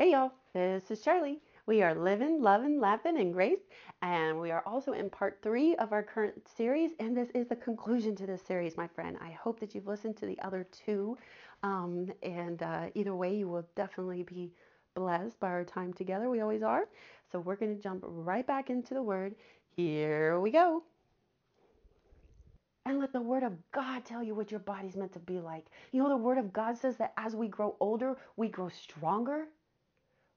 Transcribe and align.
Hey 0.00 0.12
y'all, 0.12 0.32
this 0.54 0.90
is 0.90 1.02
Charlie. 1.02 1.40
We 1.66 1.82
are 1.82 1.94
living, 1.94 2.40
loving, 2.40 2.80
laughing, 2.80 3.18
and 3.18 3.34
grace, 3.34 3.58
and 4.00 4.40
we 4.40 4.50
are 4.50 4.62
also 4.64 4.92
in 4.92 5.10
part 5.10 5.40
three 5.42 5.76
of 5.76 5.92
our 5.92 6.02
current 6.02 6.48
series. 6.56 6.92
And 6.98 7.14
this 7.14 7.28
is 7.34 7.48
the 7.48 7.56
conclusion 7.56 8.16
to 8.16 8.24
this 8.24 8.40
series, 8.40 8.78
my 8.78 8.86
friend. 8.86 9.18
I 9.20 9.32
hope 9.32 9.60
that 9.60 9.74
you've 9.74 9.86
listened 9.86 10.16
to 10.16 10.24
the 10.24 10.40
other 10.40 10.66
two, 10.72 11.18
um, 11.62 12.10
and 12.22 12.62
uh, 12.62 12.86
either 12.94 13.14
way, 13.14 13.36
you 13.36 13.46
will 13.46 13.68
definitely 13.76 14.22
be 14.22 14.54
blessed 14.94 15.38
by 15.38 15.48
our 15.48 15.64
time 15.64 15.92
together. 15.92 16.30
We 16.30 16.40
always 16.40 16.62
are. 16.62 16.88
So 17.30 17.38
we're 17.38 17.56
going 17.56 17.76
to 17.76 17.82
jump 17.82 18.02
right 18.06 18.46
back 18.46 18.70
into 18.70 18.94
the 18.94 19.02
Word. 19.02 19.34
Here 19.76 20.40
we 20.40 20.50
go. 20.50 20.82
And 22.86 23.00
let 23.00 23.12
the 23.12 23.20
Word 23.20 23.42
of 23.42 23.52
God 23.70 24.06
tell 24.06 24.22
you 24.22 24.34
what 24.34 24.50
your 24.50 24.60
body's 24.60 24.96
meant 24.96 25.12
to 25.12 25.18
be 25.18 25.40
like. 25.40 25.66
You 25.92 26.02
know, 26.02 26.08
the 26.08 26.16
Word 26.16 26.38
of 26.38 26.54
God 26.54 26.78
says 26.78 26.96
that 26.96 27.12
as 27.18 27.36
we 27.36 27.48
grow 27.48 27.76
older, 27.80 28.16
we 28.38 28.48
grow 28.48 28.70
stronger. 28.70 29.44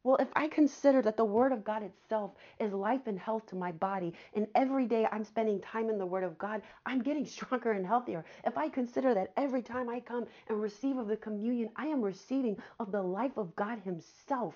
Well, 0.03 0.17
if 0.17 0.29
I 0.35 0.49
consider 0.49 1.01
that 1.03 1.17
the 1.17 1.25
Word 1.25 1.53
of 1.53 1.63
God 1.63 1.83
itself 1.83 2.31
is 2.59 2.73
life 2.73 3.07
and 3.07 3.19
health 3.19 3.45
to 3.47 3.55
my 3.55 3.71
body, 3.73 4.13
and 4.35 4.47
every 4.55 4.87
day 4.87 5.07
I'm 5.11 5.25
spending 5.25 5.61
time 5.61 5.89
in 5.89 5.99
the 5.99 6.05
Word 6.07 6.23
of 6.25 6.37
God, 6.39 6.63
I'm 6.85 7.01
getting 7.03 7.25
stronger 7.27 7.73
and 7.73 7.85
healthier. 7.85 8.25
If 8.45 8.57
I 8.57 8.69
consider 8.69 9.13
that 9.15 9.33
every 9.37 9.61
time 9.61 9.89
I 9.89 10.01
come 10.01 10.25
and 10.49 10.61
receive 10.61 10.97
of 10.97 11.07
the 11.07 11.17
communion, 11.17 11.69
I 11.77 11.87
am 11.87 12.01
receiving 12.01 12.57
of 12.79 12.91
the 12.91 13.03
life 13.03 13.37
of 13.37 13.55
God 13.55 13.79
Himself, 13.85 14.55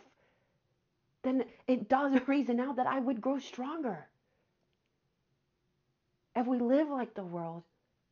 then 1.23 1.45
it 1.68 1.90
does 1.90 2.20
reason 2.27 2.59
out 2.59 2.77
that 2.77 2.88
I 2.88 2.99
would 2.99 3.21
grow 3.21 3.40
stronger. 3.40 4.07
If 6.35 6.48
we 6.48 6.59
live 6.59 6.90
like 6.90 7.13
the 7.16 7.26
world, 7.26 7.63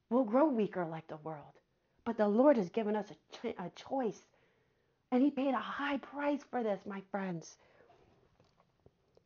we'll 0.10 0.26
grow 0.26 0.48
weaker 0.50 0.86
like 0.86 1.08
the 1.08 1.18
world. 1.18 1.54
But 2.06 2.18
the 2.18 2.28
Lord 2.28 2.58
has 2.58 2.70
given 2.70 2.96
us 2.96 3.08
a, 3.12 3.16
ch- 3.38 3.56
a 3.58 3.72
choice, 3.76 4.22
and 5.12 5.22
He 5.22 5.32
paid 5.32 5.54
a 5.54 5.58
high 5.58 5.98
price 5.98 6.44
for 6.44 6.64
this, 6.64 6.86
my 6.86 7.02
friends. 7.12 7.58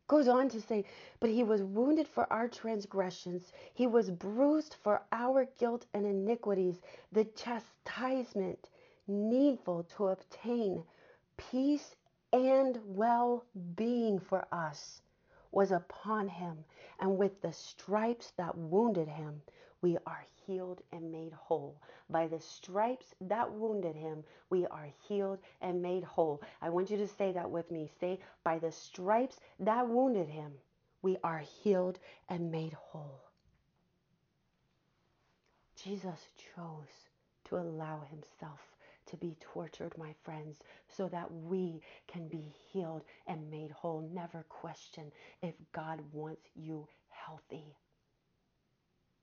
Goes 0.08 0.26
on 0.28 0.48
to 0.48 0.60
say, 0.60 0.84
but 1.20 1.30
he 1.30 1.44
was 1.44 1.62
wounded 1.62 2.08
for 2.08 2.30
our 2.32 2.48
transgressions, 2.48 3.52
he 3.74 3.86
was 3.86 4.10
bruised 4.10 4.74
for 4.82 5.02
our 5.12 5.44
guilt 5.58 5.86
and 5.94 6.04
iniquities. 6.04 6.80
The 7.12 7.24
chastisement 7.26 8.68
needful 9.06 9.84
to 9.96 10.08
obtain 10.08 10.82
peace 11.36 11.94
and 12.32 12.78
well 12.84 13.44
being 13.76 14.18
for 14.18 14.46
us 14.52 15.02
was 15.52 15.70
upon 15.70 16.28
him, 16.28 16.64
and 16.98 17.16
with 17.16 17.40
the 17.40 17.52
stripes 17.52 18.32
that 18.32 18.56
wounded 18.56 19.08
him, 19.08 19.42
we 19.82 19.96
are 20.06 20.24
healed 20.46 20.82
and 20.92 21.10
made 21.10 21.32
whole. 21.32 21.80
By 22.08 22.26
the 22.26 22.40
stripes 22.40 23.14
that 23.20 23.50
wounded 23.52 23.96
him, 23.96 24.24
we 24.50 24.66
are 24.66 24.88
healed 25.08 25.38
and 25.60 25.80
made 25.80 26.04
whole. 26.04 26.42
I 26.60 26.68
want 26.68 26.90
you 26.90 26.96
to 26.98 27.08
say 27.08 27.32
that 27.32 27.50
with 27.50 27.70
me. 27.70 27.90
Say, 28.00 28.18
by 28.44 28.58
the 28.58 28.72
stripes 28.72 29.40
that 29.58 29.88
wounded 29.88 30.28
him, 30.28 30.52
we 31.02 31.16
are 31.24 31.38
healed 31.38 31.98
and 32.28 32.50
made 32.50 32.74
whole. 32.74 33.22
Jesus 35.82 36.26
chose 36.54 37.08
to 37.44 37.56
allow 37.56 38.00
himself 38.10 38.60
to 39.06 39.16
be 39.16 39.36
tortured, 39.40 39.96
my 39.96 40.14
friends, 40.22 40.58
so 40.88 41.08
that 41.08 41.32
we 41.32 41.80
can 42.06 42.28
be 42.28 42.54
healed 42.70 43.02
and 43.26 43.50
made 43.50 43.70
whole. 43.70 44.02
Never 44.12 44.44
question 44.48 45.10
if 45.42 45.54
God 45.72 46.00
wants 46.12 46.46
you 46.54 46.86
healthy. 47.08 47.74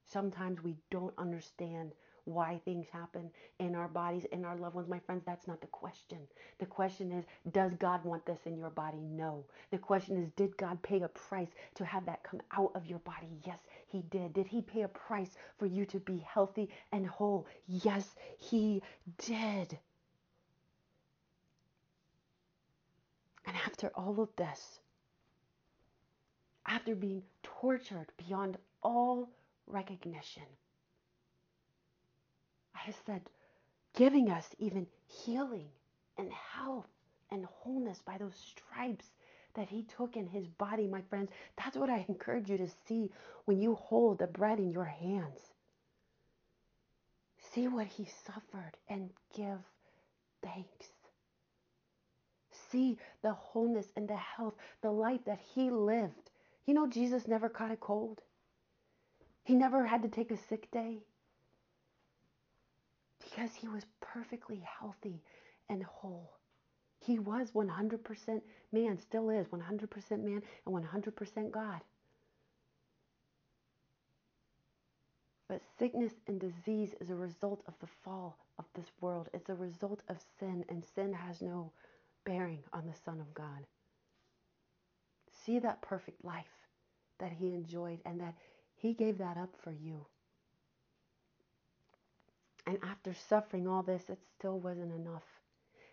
Sometimes 0.07 0.63
we 0.63 0.77
don't 0.89 1.13
understand 1.17 1.91
why 2.27 2.59
things 2.65 2.87
happen 2.91 3.29
in 3.59 3.73
our 3.73 3.87
bodies, 3.87 4.25
in 4.31 4.43
our 4.43 4.57
loved 4.57 4.75
ones. 4.75 4.89
My 4.89 4.99
friends, 4.99 5.23
that's 5.25 5.47
not 5.47 5.61
the 5.61 5.67
question. 5.67 6.19
The 6.59 6.65
question 6.65 7.11
is, 7.11 7.25
does 7.53 7.71
God 7.75 8.03
want 8.03 8.25
this 8.25 8.39
in 8.45 8.57
your 8.57 8.69
body? 8.69 8.99
No. 9.01 9.45
The 9.71 9.77
question 9.77 10.17
is, 10.17 10.29
did 10.35 10.55
God 10.57 10.81
pay 10.81 11.01
a 11.01 11.07
price 11.07 11.49
to 11.75 11.85
have 11.85 12.05
that 12.05 12.23
come 12.23 12.41
out 12.51 12.71
of 12.75 12.85
your 12.85 12.99
body? 12.99 13.29
Yes, 13.45 13.59
He 13.87 14.01
did. 14.09 14.33
Did 14.33 14.47
He 14.47 14.61
pay 14.61 14.81
a 14.81 14.89
price 14.89 15.37
for 15.57 15.65
you 15.65 15.85
to 15.85 15.99
be 15.99 16.17
healthy 16.17 16.69
and 16.91 17.07
whole? 17.07 17.47
Yes, 17.65 18.15
He 18.37 18.81
did. 19.17 19.77
And 23.45 23.55
after 23.65 23.87
all 23.95 24.19
of 24.19 24.29
this, 24.35 24.81
after 26.65 26.93
being 26.93 27.23
tortured 27.41 28.07
beyond 28.27 28.57
all 28.83 29.29
recognition, 29.67 30.43
I 32.75 32.79
have 32.79 32.95
said, 33.05 33.21
giving 33.95 34.29
us 34.29 34.47
even 34.59 34.87
healing 35.07 35.67
and 36.17 36.31
health 36.31 36.87
and 37.31 37.45
wholeness 37.45 38.01
by 38.05 38.17
those 38.17 38.35
stripes 38.35 39.05
that 39.55 39.67
he 39.67 39.83
took 39.97 40.15
in 40.15 40.27
his 40.27 40.47
body, 40.47 40.87
my 40.87 41.01
friends. 41.09 41.31
That's 41.57 41.75
what 41.75 41.89
I 41.89 42.05
encourage 42.07 42.49
you 42.49 42.57
to 42.57 42.69
see 42.87 43.09
when 43.45 43.59
you 43.59 43.75
hold 43.75 44.19
the 44.19 44.27
bread 44.27 44.59
in 44.59 44.71
your 44.71 44.85
hands. 44.85 45.39
See 47.53 47.67
what 47.67 47.87
he 47.87 48.07
suffered 48.25 48.73
and 48.87 49.09
give 49.35 49.57
thanks. 50.43 50.87
See 52.69 52.97
the 53.23 53.33
wholeness 53.33 53.87
and 53.95 54.07
the 54.07 54.15
health, 54.17 54.53
the 54.81 54.91
life 54.91 55.21
that 55.25 55.39
he 55.55 55.71
lived. 55.71 56.29
You 56.65 56.73
know, 56.73 56.87
Jesus 56.87 57.27
never 57.27 57.49
caught 57.49 57.71
a 57.71 57.77
cold. 57.77 58.21
He 59.47 59.55
never 59.55 59.85
had 59.85 60.01
to 60.01 60.09
take 60.09 60.29
a 60.31 60.35
sick 60.35 60.69
day 60.71 60.97
because 63.23 63.55
he 63.55 63.69
was 63.69 63.85
perfectly 64.01 64.61
healthy 64.77 65.21
and 65.69 65.81
whole. 65.83 66.33
He 66.99 67.17
was 67.17 67.51
100% 67.51 68.41
man, 68.73 68.99
still 68.99 69.29
is 69.29 69.47
100% 69.47 70.11
man 70.21 70.41
and 70.65 70.75
100% 70.75 71.51
God. 71.51 71.79
But 75.47 75.61
sickness 75.79 76.15
and 76.27 76.41
disease 76.41 76.93
is 76.99 77.09
a 77.09 77.15
result 77.15 77.63
of 77.69 77.73
the 77.79 77.87
fall 78.03 78.37
of 78.59 78.65
this 78.75 78.91
world. 78.99 79.29
It's 79.33 79.47
a 79.47 79.55
result 79.55 80.01
of 80.09 80.17
sin, 80.41 80.65
and 80.67 80.83
sin 80.83 81.13
has 81.13 81.41
no 81.41 81.71
bearing 82.25 82.63
on 82.73 82.85
the 82.85 82.99
Son 83.05 83.21
of 83.21 83.33
God. 83.33 83.65
See 85.45 85.59
that 85.59 85.81
perfect 85.81 86.25
life 86.25 86.67
that 87.19 87.31
he 87.31 87.53
enjoyed 87.53 87.99
and 88.05 88.19
that 88.19 88.35
he 88.77 88.93
gave 88.93 89.17
that 89.17 89.37
up 89.37 89.49
for 89.63 89.71
you. 89.71 90.05
And 92.65 92.77
after 92.83 93.13
suffering 93.13 93.67
all 93.67 93.81
this, 93.81 94.09
it 94.09 94.19
still 94.37 94.59
wasn't 94.59 94.93
enough. 94.93 95.23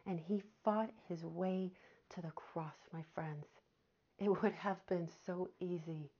And 0.06 0.20
he 0.20 0.42
fought 0.64 0.90
his 1.08 1.24
way 1.24 1.72
to 2.10 2.20
the 2.20 2.32
cross, 2.32 2.74
my 2.92 3.02
friends. 3.14 3.46
It 4.18 4.28
would 4.42 4.52
have 4.52 4.84
been 4.86 5.08
so 5.24 5.48
easy 5.60 6.10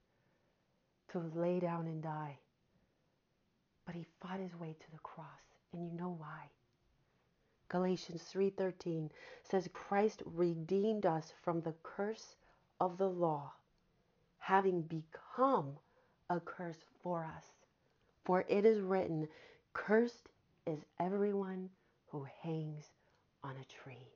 to 1.09 1.19
lay 1.35 1.59
down 1.59 1.87
and 1.87 2.01
die. 2.01 2.39
But 3.85 3.95
he 3.95 4.05
fought 4.19 4.39
his 4.39 4.55
way 4.55 4.75
to 4.79 4.91
the 4.91 4.99
cross. 4.99 5.27
And 5.71 5.85
you 5.85 5.91
know 5.91 6.15
why? 6.17 6.49
Galatians 7.67 8.23
3:13 8.33 9.09
says 9.43 9.67
Christ 9.73 10.23
redeemed 10.25 11.05
us 11.05 11.33
from 11.43 11.61
the 11.61 11.75
curse 11.83 12.35
of 12.79 12.97
the 12.97 13.09
law, 13.09 13.53
having 14.37 14.81
become 14.83 15.77
a 16.29 16.39
curse 16.39 16.83
for 17.03 17.25
us. 17.25 17.45
For 18.23 18.45
it 18.47 18.65
is 18.65 18.79
written, 18.81 19.27
cursed 19.73 20.29
is 20.65 20.79
everyone 20.99 21.69
who 22.07 22.25
hangs 22.41 22.85
on 23.43 23.51
a 23.51 23.83
tree. 23.83 24.07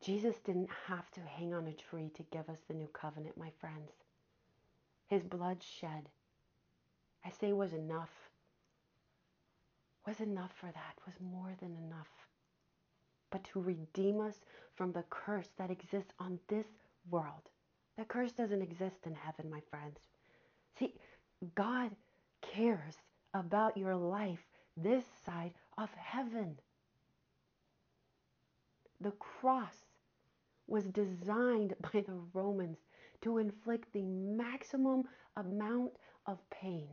Jesus 0.00 0.36
didn't 0.44 0.70
have 0.88 1.10
to 1.12 1.20
hang 1.20 1.54
on 1.54 1.66
a 1.68 1.72
tree 1.72 2.10
to 2.14 2.24
give 2.32 2.48
us 2.48 2.58
the 2.66 2.74
new 2.74 2.88
covenant, 2.88 3.36
my 3.36 3.50
friends. 3.60 3.92
His 5.06 5.22
blood 5.22 5.62
shed, 5.62 6.08
I 7.24 7.30
say, 7.30 7.52
was 7.52 7.72
enough. 7.72 8.10
Was 10.06 10.20
enough 10.20 10.50
for 10.58 10.66
that, 10.66 10.94
was 11.06 11.14
more 11.20 11.52
than 11.60 11.76
enough. 11.76 12.08
But 13.30 13.44
to 13.44 13.60
redeem 13.60 14.20
us 14.20 14.40
from 14.74 14.92
the 14.92 15.04
curse 15.10 15.48
that 15.56 15.70
exists 15.70 16.12
on 16.18 16.40
this 16.48 16.66
world. 17.08 17.48
The 17.98 18.04
curse 18.04 18.32
doesn't 18.32 18.62
exist 18.62 19.06
in 19.06 19.14
heaven, 19.14 19.50
my 19.50 19.60
friends. 19.70 19.98
See, 20.78 20.94
God 21.54 21.90
cares 22.40 22.96
about 23.34 23.76
your 23.76 23.94
life 23.94 24.40
this 24.76 25.04
side 25.24 25.52
of 25.76 25.90
heaven. 25.94 26.58
The 29.00 29.12
cross 29.12 29.84
was 30.66 30.84
designed 30.86 31.74
by 31.92 32.00
the 32.00 32.18
Romans 32.32 32.78
to 33.22 33.38
inflict 33.38 33.92
the 33.92 34.02
maximum 34.02 35.04
amount 35.36 35.92
of 36.26 36.38
pain. 36.50 36.88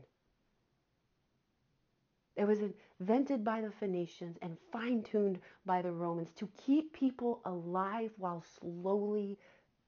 It 2.36 2.46
was 2.46 2.60
invented 3.00 3.44
by 3.44 3.62
the 3.62 3.72
Phoenicians 3.72 4.38
and 4.42 4.58
fine 4.72 5.04
tuned 5.04 5.40
by 5.66 5.82
the 5.82 5.92
Romans 5.92 6.32
to 6.38 6.50
keep 6.66 6.94
people 6.94 7.42
alive 7.46 8.12
while 8.18 8.44
slowly, 8.60 9.38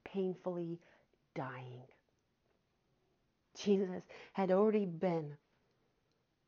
painfully 0.04 0.78
dying. 1.34 1.82
Jesus 3.56 4.02
had 4.32 4.50
already 4.50 4.86
been 4.86 5.36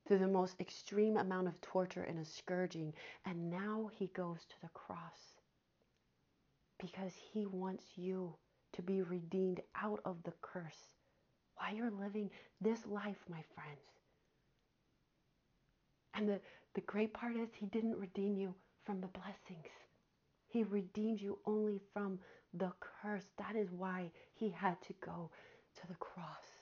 through 0.07 0.19
the 0.19 0.29
most 0.29 0.61
extreme 0.61 1.17
amount 1.17 1.49
of 1.49 1.61
torture 1.61 2.03
and 2.03 2.19
a 2.19 2.25
scourging, 2.25 2.93
and 3.25 3.51
now 3.51 3.91
he 3.93 4.09
goes 4.09 4.41
to 4.49 4.55
the 4.63 4.69
cross 4.69 5.35
because 6.85 7.13
He 7.33 7.47
wants 7.47 7.85
you 7.97 8.35
to 8.75 8.83
be 8.83 9.03
redeemed 9.03 9.61
out 9.81 10.01
of 10.05 10.17
the 10.25 10.33
curse 10.43 10.91
while 11.57 11.75
you're 11.75 11.91
living 11.91 12.31
this 12.61 12.85
life, 12.87 13.17
my 13.29 13.43
friends. 13.55 13.81
And 16.15 16.29
the, 16.29 16.41
the 16.75 16.81
great 16.83 17.15
part 17.15 17.37
is, 17.37 17.49
He 17.55 17.67
didn't 17.67 17.97
redeem 17.97 18.37
you 18.37 18.55
from 18.85 19.01
the 19.01 19.09
blessings, 19.09 19.73
He 20.49 20.65
redeemed 20.65 21.21
you 21.21 21.39
only 21.47 21.81
from 21.93 22.19
the 22.55 22.73
curse. 22.81 23.25
That 23.39 23.57
is 23.57 23.71
why 23.71 24.11
He 24.35 24.51
had 24.51 24.81
to 24.83 24.95
go 25.05 25.31
to 25.81 25.87
the 25.87 25.95
cross. 25.95 26.55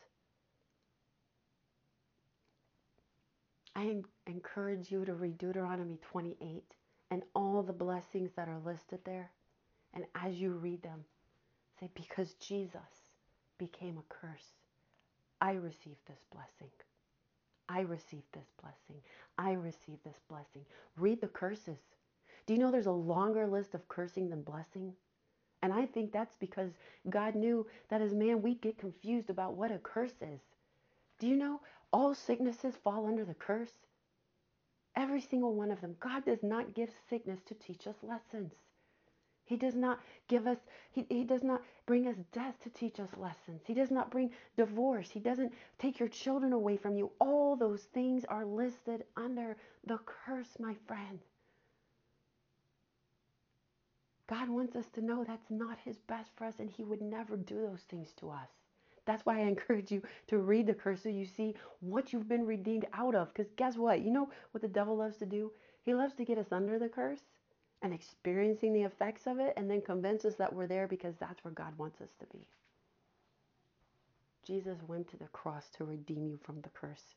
I 3.75 4.03
encourage 4.27 4.91
you 4.91 5.05
to 5.05 5.15
read 5.15 5.39
Deuteronomy 5.39 5.99
28 6.03 6.63
and 7.11 7.23
all 7.35 7.63
the 7.63 7.73
blessings 7.73 8.31
that 8.37 8.49
are 8.49 8.59
listed 8.65 9.01
there. 9.05 9.31
And 9.95 10.05
as 10.15 10.35
you 10.35 10.53
read 10.53 10.83
them, 10.83 11.05
say, 11.81 11.89
Because 11.95 12.35
Jesus 12.35 13.11
became 13.59 13.99
a 13.99 14.15
curse, 14.15 14.53
I 15.41 15.53
receive 15.53 15.97
this 16.07 16.21
blessing. 16.33 16.71
I 17.69 17.81
receive 17.81 18.23
this 18.33 18.49
blessing. 18.61 19.01
I 19.39 19.53
receive 19.53 19.99
this 20.05 20.21
blessing. 20.29 20.65
Read 20.97 21.21
the 21.21 21.29
curses. 21.29 21.79
Do 22.47 22.53
you 22.53 22.59
know 22.59 22.71
there's 22.71 22.87
a 22.87 22.93
longer 22.93 23.47
list 23.47 23.75
of 23.75 23.89
cursing 23.89 24.29
than 24.29 24.43
blessing? 24.43 24.93
And 25.63 25.73
I 25.73 25.87
think 25.87 26.13
that's 26.13 26.37
because 26.39 26.73
God 27.09 27.35
knew 27.37 27.67
that 27.89 28.03
as 28.03 28.13
man 28.13 28.43
we'd 28.43 28.61
get 28.61 28.79
confused 28.79 29.31
about 29.31 29.55
what 29.55 29.71
a 29.71 29.79
curse 29.79 30.21
is. 30.21 30.41
Do 31.21 31.29
you 31.29 31.37
know 31.37 31.61
all 31.93 32.15
sicknesses 32.15 32.75
fall 32.83 33.07
under 33.07 33.25
the 33.25 33.35
curse? 33.35 33.73
Every 34.97 35.21
single 35.21 35.55
one 35.55 35.71
of 35.71 35.81
them. 35.81 35.97
God 36.01 36.25
does 36.25 36.43
not 36.43 36.75
give 36.75 36.91
sickness 37.09 37.41
to 37.47 37.55
teach 37.55 37.87
us 37.87 37.97
lessons. 38.03 38.53
He 39.45 39.57
does 39.57 39.75
not 39.75 40.01
give 40.29 40.47
us, 40.47 40.59
he, 40.93 41.07
he 41.09 41.25
does 41.25 41.43
not 41.43 41.63
bring 41.87 42.07
us 42.09 42.17
death 42.33 42.55
to 42.63 42.71
teach 42.71 42.99
us 43.01 43.11
lessons. 43.17 43.63
He 43.67 43.75
does 43.75 43.91
not 43.91 44.11
bring 44.11 44.31
divorce. 44.57 45.11
He 45.11 45.21
doesn't 45.21 45.53
take 45.79 45.99
your 45.99 46.09
children 46.09 46.53
away 46.53 46.77
from 46.77 46.97
you. 46.97 47.11
All 47.21 47.57
those 47.57 47.83
things 47.95 48.25
are 48.25 48.45
listed 48.45 49.05
under 49.17 49.57
the 49.85 49.99
curse, 50.07 50.59
my 50.59 50.75
friend. 50.87 51.19
God 54.33 54.49
wants 54.49 54.77
us 54.77 54.87
to 54.95 55.05
know 55.05 55.25
that's 55.25 55.51
not 55.51 55.77
his 55.85 55.99
best 56.09 56.31
for 56.37 56.47
us, 56.47 56.55
and 56.59 56.71
he 56.71 56.85
would 56.85 57.03
never 57.03 57.37
do 57.37 57.61
those 57.61 57.83
things 57.83 58.15
to 58.17 58.31
us. 58.31 58.49
That's 59.05 59.27
why 59.27 59.37
I 59.39 59.43
encourage 59.43 59.93
you 59.93 60.01
to 60.29 60.39
read 60.39 60.67
the 60.67 60.73
curse 60.73 61.03
so 61.03 61.11
you 61.11 61.27
see 61.27 61.55
what 61.81 62.15
you've 62.15 62.31
been 62.31 62.47
redeemed 62.47 62.87
out 62.95 63.15
of. 63.15 63.29
Because 63.29 63.53
guess 63.57 63.77
what? 63.77 64.01
You 64.01 64.11
know 64.11 64.31
what 64.53 64.63
the 64.63 64.69
devil 64.69 64.97
loves 64.97 65.19
to 65.19 65.27
do? 65.27 65.53
He 65.85 65.93
loves 65.93 66.15
to 66.15 66.25
get 66.25 66.39
us 66.39 66.51
under 66.51 66.79
the 66.79 66.89
curse 66.89 67.21
and 67.83 67.93
experiencing 67.93 68.73
the 68.73 68.85
effects 68.85 69.27
of 69.27 69.39
it 69.39 69.53
and 69.59 69.71
then 69.71 69.83
convince 69.83 70.25
us 70.25 70.37
that 70.37 70.55
we're 70.55 70.67
there 70.67 70.89
because 70.89 71.17
that's 71.21 71.45
where 71.45 71.53
God 71.53 71.77
wants 71.77 72.01
us 72.01 72.15
to 72.21 72.27
be. 72.33 72.47
Jesus 74.47 74.79
went 74.89 75.09
to 75.09 75.19
the 75.19 75.29
cross 75.35 75.69
to 75.77 75.85
redeem 75.85 76.27
you 76.27 76.39
from 76.43 76.63
the 76.63 76.71
curse. 76.71 77.17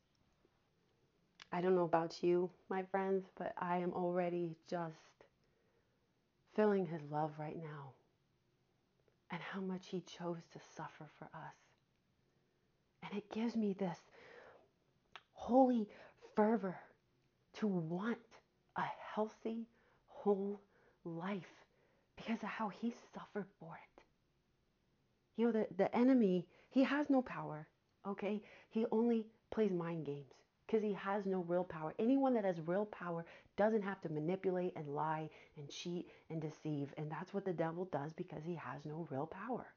I 1.54 1.62
don't 1.62 1.76
know 1.76 1.84
about 1.84 2.22
you, 2.22 2.50
my 2.68 2.84
friends, 2.84 3.30
but 3.38 3.54
I 3.58 3.78
am 3.78 3.94
already 3.94 4.58
just 4.70 5.15
feeling 6.56 6.86
his 6.86 7.02
love 7.12 7.32
right 7.38 7.58
now 7.58 7.94
and 9.32 9.42
how 9.42 9.60
much 9.60 9.88
he 9.88 10.02
chose 10.02 10.42
to 10.54 10.60
suffer 10.76 11.10
for 11.18 11.26
us. 11.26 11.56
And 13.04 13.18
it 13.18 13.32
gives 13.32 13.56
me 13.56 13.74
this 13.74 14.00
holy 15.34 15.88
fervor 16.36 16.78
to 17.56 17.68
want 17.68 18.18
a 18.78 18.84
healthy, 19.14 19.68
whole 20.08 20.62
life 21.04 21.66
because 22.16 22.42
of 22.42 22.50
how 22.50 22.70
he 22.70 22.94
suffered 23.14 23.48
for 23.60 23.76
it. 23.76 24.02
You 25.38 25.48
know, 25.48 25.52
the, 25.52 25.68
the 25.78 25.96
enemy, 25.96 26.48
he 26.70 26.84
has 26.84 27.10
no 27.10 27.22
power, 27.22 27.68
okay? 28.08 28.42
He 28.70 28.86
only 28.92 29.26
plays 29.52 29.72
mind 29.72 30.06
games 30.06 30.34
because 30.66 30.84
he 30.84 30.94
has 30.94 31.26
no 31.26 31.40
real 31.48 31.64
power. 31.64 31.94
Anyone 32.00 32.34
that 32.34 32.46
has 32.46 32.60
real 32.66 32.86
power 32.86 33.26
doesn't 33.58 33.84
have 33.84 34.02
to 34.02 34.10
manipulate 34.10 34.74
and 34.76 34.88
lie 34.96 35.30
and 35.58 35.70
cheat 35.70 36.10
and 36.30 36.42
deceive. 36.42 36.94
And 36.98 37.10
that's 37.12 37.34
what 37.34 37.46
the 37.46 37.54
devil 37.54 37.86
does 37.92 38.14
because 38.14 38.44
he 38.44 38.56
has 38.56 38.86
no 38.86 39.08
real 39.12 39.28
power. 39.28 39.68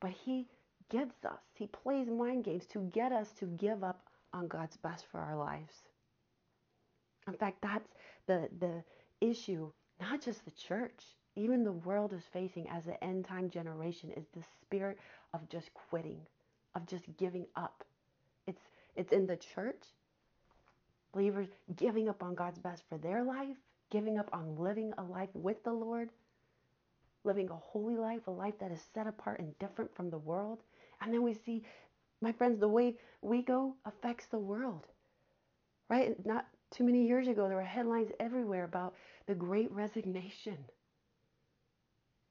But 0.00 0.12
he 0.12 0.46
gives 0.88 1.24
us, 1.24 1.40
he 1.54 1.66
plays 1.66 2.08
mind 2.08 2.44
games 2.44 2.66
to 2.66 2.80
get 2.92 3.12
us 3.12 3.32
to 3.38 3.46
give 3.46 3.84
up 3.84 4.02
on 4.32 4.48
God's 4.48 4.76
best 4.78 5.04
for 5.10 5.20
our 5.20 5.36
lives. 5.36 5.74
In 7.26 7.34
fact, 7.34 7.58
that's 7.62 7.88
the, 8.26 8.48
the 8.58 8.82
issue, 9.20 9.70
not 10.00 10.22
just 10.22 10.44
the 10.44 10.50
church, 10.52 11.04
even 11.36 11.62
the 11.62 11.72
world 11.72 12.12
is 12.12 12.24
facing 12.32 12.68
as 12.68 12.86
an 12.86 12.96
end 13.02 13.24
time 13.24 13.50
generation 13.50 14.10
is 14.16 14.24
the 14.34 14.42
spirit 14.62 14.98
of 15.34 15.48
just 15.48 15.72
quitting, 15.74 16.20
of 16.74 16.86
just 16.86 17.04
giving 17.18 17.46
up. 17.56 17.84
It's 18.96 19.12
in 19.12 19.26
the 19.26 19.36
church. 19.36 19.82
Believers 21.12 21.48
giving 21.76 22.08
up 22.08 22.22
on 22.22 22.34
God's 22.34 22.58
best 22.58 22.84
for 22.88 22.98
their 22.98 23.24
life, 23.24 23.56
giving 23.90 24.18
up 24.18 24.30
on 24.32 24.56
living 24.56 24.92
a 24.98 25.02
life 25.02 25.30
with 25.34 25.62
the 25.64 25.72
Lord, 25.72 26.10
living 27.24 27.50
a 27.50 27.56
holy 27.56 27.96
life, 27.96 28.26
a 28.26 28.30
life 28.30 28.54
that 28.60 28.70
is 28.70 28.80
set 28.94 29.06
apart 29.06 29.40
and 29.40 29.58
different 29.58 29.94
from 29.94 30.10
the 30.10 30.18
world. 30.18 30.60
And 31.00 31.12
then 31.12 31.22
we 31.22 31.34
see, 31.34 31.64
my 32.20 32.32
friends, 32.32 32.60
the 32.60 32.68
way 32.68 32.96
we 33.22 33.42
go 33.42 33.74
affects 33.84 34.26
the 34.26 34.38
world. 34.38 34.86
Right? 35.88 36.14
Not 36.24 36.46
too 36.70 36.84
many 36.84 37.06
years 37.06 37.26
ago, 37.26 37.48
there 37.48 37.56
were 37.56 37.64
headlines 37.64 38.10
everywhere 38.20 38.64
about 38.64 38.94
the 39.26 39.34
great 39.34 39.70
resignation. 39.72 40.56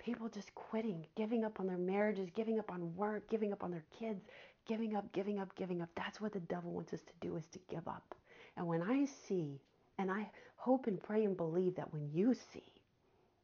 People 0.02 0.30
just 0.30 0.56
quitting, 0.56 1.06
giving 1.18 1.44
up 1.44 1.60
on 1.60 1.68
their 1.68 1.78
marriages, 1.78 2.30
giving 2.34 2.58
up 2.58 2.72
on 2.72 2.96
work, 2.96 3.30
giving 3.30 3.52
up 3.52 3.64
on 3.64 3.72
their 3.72 3.84
kids, 4.00 4.22
giving 4.68 4.96
up, 4.96 5.12
giving 5.12 5.40
up, 5.40 5.56
giving 5.56 5.82
up. 5.82 5.90
That's 5.96 6.22
what 6.22 6.34
the 6.34 6.40
devil 6.42 6.72
wants 6.72 6.94
us 6.94 7.02
to 7.02 7.14
do 7.22 7.36
is 7.36 7.46
to 7.48 7.60
give 7.70 7.88
up. 7.88 8.16
And 8.58 8.68
when 8.68 8.82
I 8.82 9.06
see, 9.06 9.60
and 9.98 10.12
I 10.12 10.30
hope 10.56 10.88
and 10.88 11.02
pray 11.02 11.26
and 11.26 11.38
believe 11.38 11.76
that 11.76 11.92
when 11.94 12.10
you 12.12 12.34
see, 12.34 12.72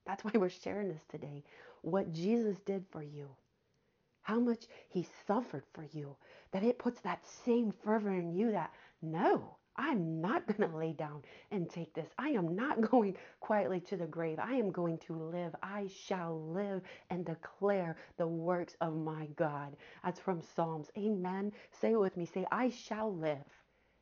that's 0.05 0.23
why 0.23 0.31
we're 0.35 0.49
sharing 0.49 0.89
this 0.89 1.03
today, 1.09 1.43
what 1.81 2.13
Jesus 2.13 2.57
did 2.65 2.85
for 2.91 3.03
you, 3.03 3.27
how 4.21 4.39
much 4.39 4.65
he 4.89 5.07
suffered 5.27 5.63
for 5.73 5.85
you, 5.93 6.15
that 6.51 6.63
it 6.63 6.79
puts 6.79 7.01
that 7.01 7.25
same 7.45 7.73
fervor 7.83 8.13
in 8.13 8.33
you 8.33 8.51
that 8.51 8.71
no, 9.01 9.57
I'm 9.77 10.21
not 10.21 10.47
going 10.57 10.69
to 10.69 10.77
lay 10.77 10.93
down 10.93 11.21
and 11.51 11.69
take 11.69 11.93
this. 11.93 12.09
I 12.17 12.29
am 12.29 12.55
not 12.55 12.81
going 12.91 13.15
quietly 13.39 13.79
to 13.81 13.97
the 13.97 14.07
grave. 14.07 14.39
I 14.39 14.53
am 14.55 14.71
going 14.71 14.97
to 15.07 15.13
live. 15.13 15.55
I 15.63 15.87
shall 16.05 16.41
live 16.51 16.81
and 17.09 17.25
declare 17.25 17.97
the 18.17 18.27
works 18.27 18.75
of 18.81 18.95
my 18.95 19.27
God. 19.35 19.75
That's 20.03 20.19
from 20.19 20.41
Psalms. 20.41 20.89
Amen. 20.97 21.51
Say 21.71 21.91
it 21.93 21.99
with 21.99 22.17
me. 22.17 22.25
Say, 22.25 22.45
I 22.51 22.69
shall 22.69 23.13
live 23.15 23.45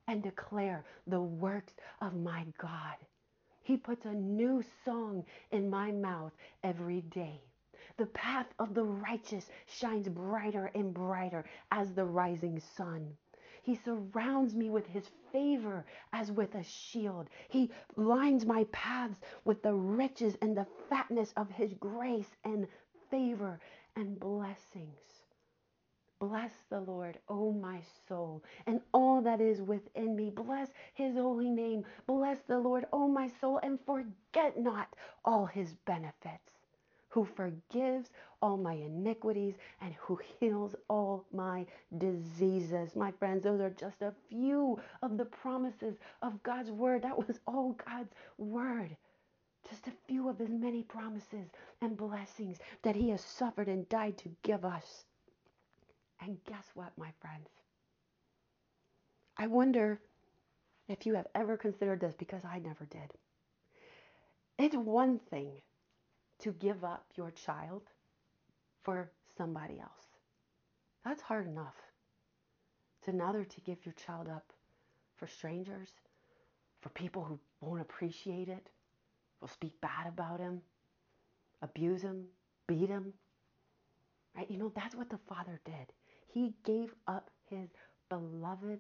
and 0.07 0.21
declare 0.21 0.86
the 1.07 1.21
works 1.21 1.74
of 2.01 2.15
my 2.15 2.45
God. 2.57 2.97
He 3.63 3.77
puts 3.77 4.05
a 4.05 4.13
new 4.13 4.63
song 4.83 5.24
in 5.51 5.69
my 5.69 5.91
mouth 5.91 6.33
every 6.63 7.01
day. 7.01 7.41
The 7.97 8.07
path 8.07 8.47
of 8.59 8.74
the 8.74 8.83
righteous 8.83 9.50
shines 9.67 10.09
brighter 10.09 10.71
and 10.75 10.93
brighter 10.93 11.45
as 11.71 11.93
the 11.93 12.05
rising 12.05 12.59
sun. 12.59 13.15
He 13.63 13.75
surrounds 13.75 14.55
me 14.55 14.70
with 14.72 14.88
his 14.88 15.10
favor 15.32 15.86
as 16.13 16.32
with 16.32 16.55
a 16.55 16.63
shield. 16.63 17.29
He 17.50 17.72
lines 17.98 18.46
my 18.46 18.65
paths 18.74 19.22
with 19.46 19.63
the 19.63 19.75
riches 19.75 20.38
and 20.41 20.58
the 20.58 20.67
fatness 20.89 21.34
of 21.38 21.51
his 21.51 21.74
grace 21.75 22.36
and 22.46 22.67
favor 23.12 23.60
and 23.98 24.20
blessings. 24.20 25.24
Bless 26.20 26.53
the 26.70 26.82
Lord, 26.82 27.20
O 27.29 27.53
my 27.53 27.82
soul, 28.08 28.43
and 28.67 28.82
all 28.93 29.22
that 29.24 29.41
is 29.41 29.62
within 29.62 30.15
me. 30.15 30.32
Bless 30.32 30.70
his 30.96 31.15
holy 31.15 31.50
name. 31.51 31.86
Bless 32.08 32.39
the 32.48 32.60
Lord, 32.60 32.88
O 32.93 33.08
my 33.10 33.27
soul, 33.41 33.60
and 33.63 33.79
forget 33.86 34.60
not 34.60 34.96
all 35.25 35.46
his 35.48 35.74
benefits 35.86 36.53
who 37.10 37.25
forgives 37.25 38.10
all 38.43 38.57
my 38.57 38.73
iniquities 38.73 39.55
and 39.81 39.93
who 39.93 40.19
heals 40.39 40.75
all 40.89 41.25
my 41.31 41.65
diseases. 41.97 42.93
My 42.93 43.12
friends, 43.12 43.43
those 43.43 43.62
are 43.62 43.69
just 43.69 44.01
a 44.01 44.13
few 44.29 44.77
of 45.01 45.17
the 45.17 45.23
promises 45.23 45.95
of 46.21 46.43
God's 46.43 46.69
word. 46.69 47.03
That 47.03 47.17
was 47.17 47.39
all 47.47 47.71
God's 47.88 48.12
word. 48.38 48.97
Just 49.69 49.88
a 49.88 49.93
few 50.07 50.27
of 50.27 50.38
his 50.38 50.50
many 50.50 50.83
promises 50.83 51.47
and 51.81 51.95
blessings 51.95 52.57
that 52.81 52.97
he 52.97 53.09
has 53.12 53.21
suffered 53.21 53.69
and 53.69 53.88
died 53.88 54.17
to 54.17 54.29
give 54.43 54.65
us. 54.65 55.05
And 56.19 56.38
guess 56.45 56.65
what, 56.73 56.91
my 56.97 57.12
friends? 57.21 57.47
I 59.38 59.47
wonder 59.47 60.01
if 60.89 61.05
you 61.05 61.15
have 61.15 61.27
ever 61.33 61.55
considered 61.55 62.01
this 62.01 62.13
because 62.13 62.43
I 62.43 62.59
never 62.59 62.83
did. 62.89 63.09
It's 64.59 64.75
one 64.75 65.17
thing 65.29 65.62
to 66.39 66.51
give 66.51 66.83
up 66.83 67.05
your 67.15 67.31
child 67.31 67.83
for 68.83 69.09
somebody 69.37 69.79
else. 69.79 70.07
That's 71.05 71.21
hard 71.21 71.47
enough. 71.47 71.75
It's 72.99 73.07
another 73.07 73.43
to 73.43 73.61
give 73.61 73.85
your 73.85 73.93
child 73.93 74.29
up 74.29 74.53
for 75.17 75.27
strangers, 75.27 75.89
for 76.81 76.89
people 76.89 77.23
who 77.23 77.39
won't 77.61 77.81
appreciate 77.81 78.49
it, 78.49 78.69
will 79.41 79.47
speak 79.47 79.79
bad 79.81 80.07
about 80.07 80.39
him. 80.39 80.61
abuse 81.61 82.01
him, 82.01 82.25
beat 82.67 82.89
him. 82.89 83.13
Right? 84.35 84.49
You 84.49 84.57
know, 84.57 84.71
that's 84.75 84.95
what 84.95 85.09
the 85.09 85.19
Father 85.29 85.59
did. 85.65 85.93
He 86.27 86.53
gave 86.65 86.93
up 87.07 87.29
his 87.49 87.69
beloved 88.09 88.79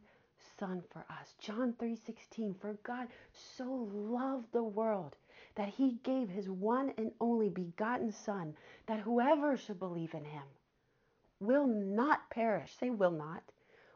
son 0.59 0.83
for 0.91 1.05
us. 1.09 1.35
John 1.39 1.73
3:16 1.73 2.55
For 2.59 2.73
God 2.83 3.07
so 3.31 3.65
loved 3.93 4.51
the 4.51 4.63
world 4.63 5.15
that 5.55 5.69
he 5.69 5.99
gave 6.03 6.29
his 6.29 6.49
one 6.49 6.93
and 6.97 7.11
only 7.19 7.49
begotten 7.49 8.11
son 8.11 8.55
that 8.87 8.99
whoever 8.99 9.57
should 9.57 9.79
believe 9.79 10.13
in 10.13 10.25
him 10.25 10.43
will 11.39 11.67
not 11.67 12.29
perish. 12.29 12.71
Say 12.79 12.89
will 12.89 13.11
not. 13.11 13.43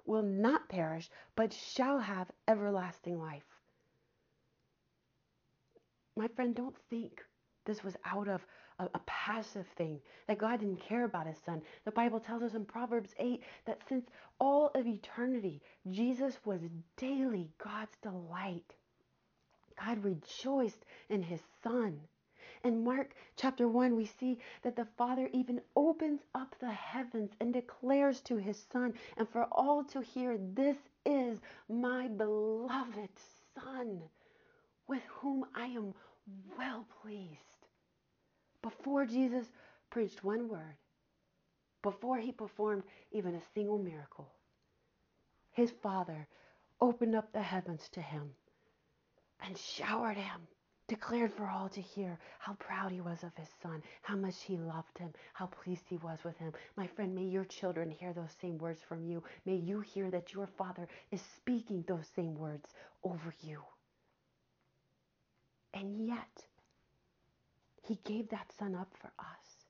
Will 0.05 0.23
not 0.23 0.69
perish, 0.69 1.09
but 1.35 1.51
shall 1.53 1.99
have 1.99 2.31
everlasting 2.47 3.19
life. 3.19 3.43
My 6.15 6.27
friend, 6.29 6.55
don't 6.55 6.75
think 6.89 7.21
this 7.65 7.83
was 7.83 7.95
out 8.05 8.27
of 8.27 8.41
a, 8.79 8.85
a, 8.85 8.99
passive 9.05 9.67
thing, 9.75 9.99
that 10.27 10.37
God 10.37 10.59
didn't 10.59 10.81
care 10.81 11.03
about 11.03 11.27
his 11.27 11.37
son. 11.45 11.61
The 11.85 11.91
Bible 11.91 12.19
tells 12.19 12.43
us 12.43 12.53
in 12.53 12.65
Proverbs 12.65 13.13
8 13.19 13.43
that 13.65 13.81
since 13.89 14.07
all 14.39 14.71
of 14.73 14.87
eternity, 14.87 15.61
Jesus 15.89 16.37
was 16.45 16.61
daily 16.95 17.49
God's 17.63 17.95
delight. 18.01 18.73
God 19.77 20.03
rejoiced 20.03 20.85
in 21.09 21.21
his 21.21 21.41
son. 21.63 21.99
In 22.63 22.83
Mark 22.83 23.13
chapter 23.35 23.67
1, 23.67 23.95
we 23.95 24.05
see 24.05 24.39
that 24.63 24.75
the 24.75 24.87
Father 24.97 25.29
even 25.31 25.61
opens 25.75 26.21
up 26.33 26.55
the 26.59 26.71
heavens 26.71 27.31
and 27.39 27.53
declares 27.53 28.21
to 28.21 28.37
his 28.37 28.65
Son, 28.71 28.93
and 29.15 29.29
for 29.29 29.43
all 29.51 29.83
to 29.85 30.01
hear, 30.01 30.37
This 30.37 30.77
is 31.05 31.39
my 31.69 32.07
beloved 32.07 33.09
Son, 33.53 34.01
with 34.87 35.03
whom 35.03 35.45
I 35.55 35.67
am 35.67 35.93
well 36.57 36.85
pleased. 37.01 37.67
Before 38.61 39.05
Jesus 39.05 39.51
preached 39.89 40.23
one 40.23 40.49
word, 40.49 40.77
before 41.83 42.17
he 42.17 42.31
performed 42.31 42.83
even 43.11 43.35
a 43.35 43.41
single 43.53 43.77
miracle, 43.77 44.33
his 45.51 45.71
Father 45.71 46.27
opened 46.81 47.15
up 47.15 47.31
the 47.31 47.41
heavens 47.41 47.87
to 47.89 48.01
him 48.01 48.35
and 49.45 49.57
showered 49.57 50.17
him, 50.17 50.41
declared 50.87 51.33
for 51.33 51.47
all 51.47 51.69
to 51.69 51.81
hear 51.81 52.17
how 52.39 52.53
proud 52.53 52.91
he 52.91 53.01
was 53.01 53.23
of 53.23 53.35
his 53.35 53.49
son, 53.61 53.81
how 54.01 54.15
much 54.15 54.41
he 54.43 54.57
loved 54.57 54.97
him, 54.97 55.13
how 55.33 55.47
pleased 55.47 55.83
he 55.87 55.97
was 55.97 56.19
with 56.23 56.37
him. 56.37 56.53
My 56.75 56.87
friend, 56.87 57.13
may 57.13 57.23
your 57.23 57.45
children 57.45 57.89
hear 57.89 58.13
those 58.13 58.35
same 58.41 58.57
words 58.57 58.81
from 58.81 59.03
you. 59.03 59.23
May 59.45 59.55
you 59.55 59.81
hear 59.81 60.09
that 60.11 60.33
your 60.33 60.47
Father 60.47 60.87
is 61.11 61.21
speaking 61.35 61.83
those 61.87 62.07
same 62.15 62.35
words 62.35 62.69
over 63.03 63.33
you. 63.41 63.61
And 65.73 66.07
yet, 66.07 66.45
he 67.83 67.99
gave 68.03 68.29
that 68.29 68.51
son 68.57 68.75
up 68.75 68.89
for 68.99 69.11
us. 69.19 69.67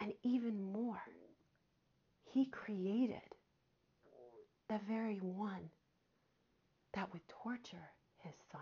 And 0.00 0.12
even 0.22 0.72
more, 0.72 1.02
he 2.32 2.46
created 2.46 3.20
the 4.68 4.78
very 4.88 5.16
one 5.16 5.70
that 6.92 7.12
would 7.12 7.26
torture 7.28 7.90
his 8.18 8.34
son. 8.50 8.60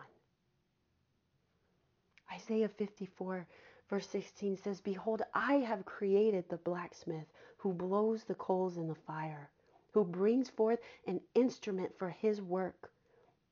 Isaiah 2.33 2.69
54, 2.69 3.47
verse 3.89 4.09
16 4.09 4.57
says, 4.59 4.81
Behold, 4.81 5.23
I 5.35 5.55
have 5.55 5.85
created 5.85 6.49
the 6.49 6.57
blacksmith 6.59 7.27
who 7.59 7.73
blows 7.73 8.25
the 8.25 8.35
coals 8.35 8.77
in 8.77 8.89
the 8.89 8.95
fire, 8.95 9.51
who 9.93 10.05
brings 10.05 10.51
forth 10.51 10.81
an 11.07 11.21
instrument 11.35 11.93
for 11.99 12.11
his 12.11 12.43
work, 12.43 12.91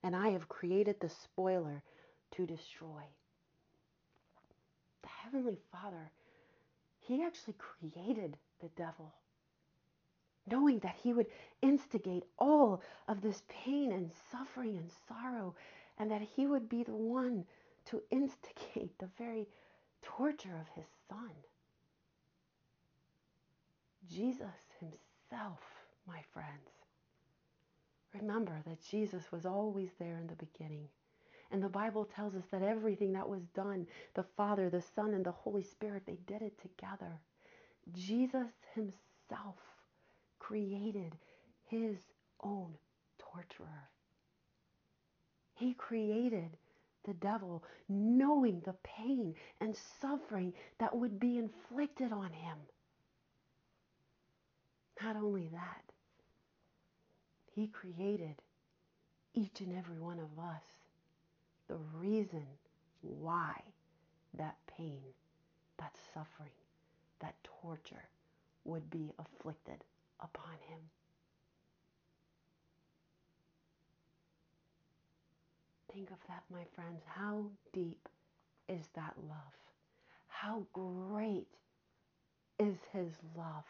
and 0.03 0.15
I 0.15 0.31
have 0.31 0.49
created 0.49 1.01
the 1.01 1.09
spoiler 1.09 1.83
to 2.33 2.47
destroy. 2.47 3.03
The 5.03 5.09
Heavenly 5.09 5.59
Father, 5.73 6.11
He 7.01 7.23
actually 7.23 7.55
created 7.59 8.37
the 8.61 8.69
devil 8.77 9.15
knowing 10.51 10.79
that 10.81 10.97
he 11.03 11.13
would 11.13 11.27
instigate 11.63 12.25
all 12.39 12.83
of 13.09 13.21
this 13.21 13.43
pain 13.49 13.93
and 13.93 14.11
suffering 14.31 14.77
and 14.77 14.91
sorrow, 15.09 15.55
and 15.99 16.11
that 16.11 16.23
he 16.23 16.47
would 16.47 16.69
be 16.69 16.83
the 16.83 16.95
one 16.95 17.45
to 17.87 18.03
instigate 18.11 18.99
the 18.99 19.09
very 19.19 19.47
torture 20.03 20.57
of 20.61 20.69
his 20.75 20.87
son. 21.09 21.31
Jesus 24.11 24.47
himself, 24.81 25.61
my 26.07 26.21
friends. 26.33 26.71
Remember 28.15 28.61
that 28.67 28.83
Jesus 28.83 29.33
was 29.33 29.47
always 29.47 29.91
there 29.99 30.19
in 30.19 30.27
the 30.27 30.37
beginning. 30.37 30.89
And 31.51 31.63
the 31.63 31.69
Bible 31.69 32.05
tells 32.05 32.35
us 32.35 32.45
that 32.51 32.63
everything 32.63 33.13
that 33.13 33.29
was 33.29 33.43
done, 33.55 33.87
the 34.15 34.25
Father, 34.37 34.69
the 34.71 34.83
Son, 34.83 35.15
and 35.15 35.25
the 35.25 35.33
Holy 35.33 35.63
Spirit, 35.63 36.03
they 36.07 36.19
did 36.27 36.43
it 36.43 36.61
together. 36.61 37.21
Jesus 37.93 38.49
himself 38.75 39.57
created 40.49 41.17
his 41.69 41.97
own 42.43 42.75
torturer. 43.19 43.89
He 45.55 45.73
created 45.73 46.51
the 47.05 47.15
devil 47.15 47.65
knowing 47.89 48.61
the 48.61 48.75
pain 48.83 49.35
and 49.61 49.75
suffering 50.01 50.53
that 50.79 50.95
would 50.95 51.19
be 51.19 51.39
inflicted 51.39 52.13
on 52.13 52.31
him. 52.31 52.59
Not 55.03 55.17
only 55.17 55.49
that, 55.53 55.83
he 57.55 57.69
created 57.69 58.37
each 59.35 59.61
and 59.61 59.77
every 59.77 59.99
one 59.99 60.19
of 60.19 60.39
us 60.39 60.63
the 61.69 61.79
reason 61.95 62.45
why 63.01 63.63
that 64.35 64.57
pain, 64.77 65.01
that 65.79 65.93
suffering, 66.13 66.51
that 67.21 67.35
torture 67.63 68.09
would 68.65 68.91
be 68.91 69.11
afflicted 69.19 69.83
upon 70.25 70.55
him. 70.69 70.81
Think 75.93 76.11
of 76.11 76.19
that, 76.29 76.43
my 76.51 76.65
friends. 76.75 77.03
How 77.07 77.45
deep 77.73 78.09
is 78.69 78.89
that 78.97 79.15
love? 79.29 79.55
How 80.29 80.67
great 80.73 81.47
is 82.59 82.77
his 82.93 83.13
love? 83.37 83.65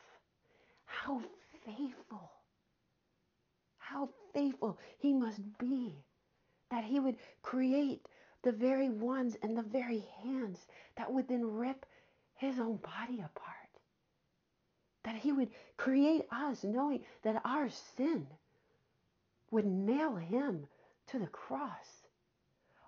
How 0.87 1.21
faithful, 1.67 2.31
how 3.79 4.09
faithful 4.33 4.79
he 4.99 5.13
must 5.13 5.41
be 5.59 5.95
that 6.71 6.85
he 6.85 6.99
would 7.01 7.17
create 7.43 8.07
the 8.43 8.53
very 8.53 8.89
ones 8.89 9.37
and 9.43 9.57
the 9.57 9.63
very 9.63 10.05
hands 10.23 10.67
that 10.97 11.13
would 11.13 11.29
then 11.29 11.45
rip 11.45 11.87
his 12.37 12.59
own 12.59 12.77
body 12.77 13.21
apart 13.21 13.64
that 15.05 15.17
he 15.17 15.33
would 15.33 15.51
create 15.77 16.27
us 16.31 16.65
knowing 16.65 17.05
that 17.23 17.41
our 17.45 17.69
sin 17.97 18.27
would 19.51 19.67
nail 19.67 20.17
him 20.17 20.67
to 21.07 21.19
the 21.19 21.27
cross. 21.29 22.05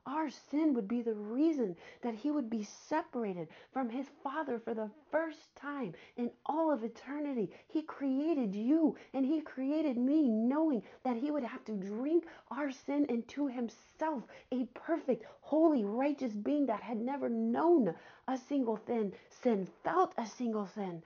Our 0.06 0.30
sin 0.30 0.73
would 0.75 0.87
be 0.87 1.02
the 1.02 1.14
reason 1.14 1.76
that 2.02 2.14
he 2.14 2.30
would 2.30 2.49
be 2.49 2.62
separated 2.62 3.49
from 3.73 3.88
his 3.88 4.06
Father 4.23 4.61
for 4.61 4.73
the 4.73 4.88
first 5.11 5.54
time 5.56 5.94
in 6.16 6.30
all 6.46 6.70
of 6.70 6.85
eternity. 6.85 7.50
He 7.66 7.82
created 7.82 8.54
you 8.54 8.96
and 9.14 9.26
he 9.26 9.40
created 9.40 9.96
me 9.96 10.28
knowing 10.28 10.85
that 11.02 11.16
he 11.16 11.32
would 11.32 11.42
have 11.42 11.64
to 11.64 11.73
drink 11.73 12.25
our 12.52 12.70
sin 12.70 13.06
into 13.06 13.49
himself, 13.49 14.23
a 14.52 14.66
perfect, 14.75 15.25
holy, 15.40 15.85
righteous 15.85 16.32
being 16.32 16.66
that 16.66 16.82
had 16.82 16.99
never 16.99 17.28
known 17.28 17.92
a 18.28 18.38
single 18.38 18.76
sin, 18.87 19.12
sin, 19.28 19.66
felt 19.82 20.14
a 20.18 20.26
single 20.26 20.68
sin, 20.68 21.02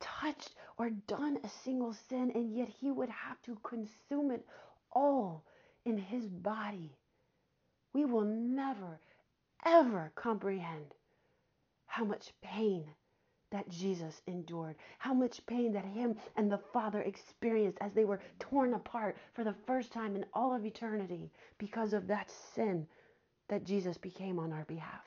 touched 0.00 0.54
or 0.78 0.90
done 0.90 1.38
a 1.44 1.48
single 1.48 1.94
sin, 2.08 2.32
and 2.34 2.56
yet 2.56 2.68
he 2.68 2.90
would 2.90 3.10
have 3.10 3.40
to 3.42 3.56
consume 3.62 4.30
it 4.30 4.44
all 4.92 5.44
in 5.84 5.96
his 5.96 6.26
body. 6.26 6.90
We 7.92 8.04
will 8.04 8.24
never, 8.24 8.98
ever 9.64 10.12
comprehend 10.14 10.94
how 11.86 12.04
much 12.04 12.32
pain 12.42 12.84
that 13.50 13.68
Jesus 13.68 14.22
endured, 14.26 14.76
how 14.98 15.12
much 15.12 15.44
pain 15.46 15.72
that 15.72 15.84
him 15.84 16.16
and 16.36 16.50
the 16.50 16.60
Father 16.72 17.02
experienced 17.02 17.78
as 17.80 17.92
they 17.92 18.04
were 18.04 18.20
torn 18.38 18.74
apart 18.74 19.16
for 19.34 19.42
the 19.42 19.56
first 19.66 19.92
time 19.92 20.14
in 20.14 20.24
all 20.32 20.54
of 20.54 20.64
eternity 20.64 21.30
because 21.58 21.92
of 21.92 22.06
that 22.06 22.30
sin 22.54 22.86
that 23.48 23.64
Jesus 23.64 23.98
became 23.98 24.38
on 24.38 24.52
our 24.52 24.64
behalf. 24.64 25.04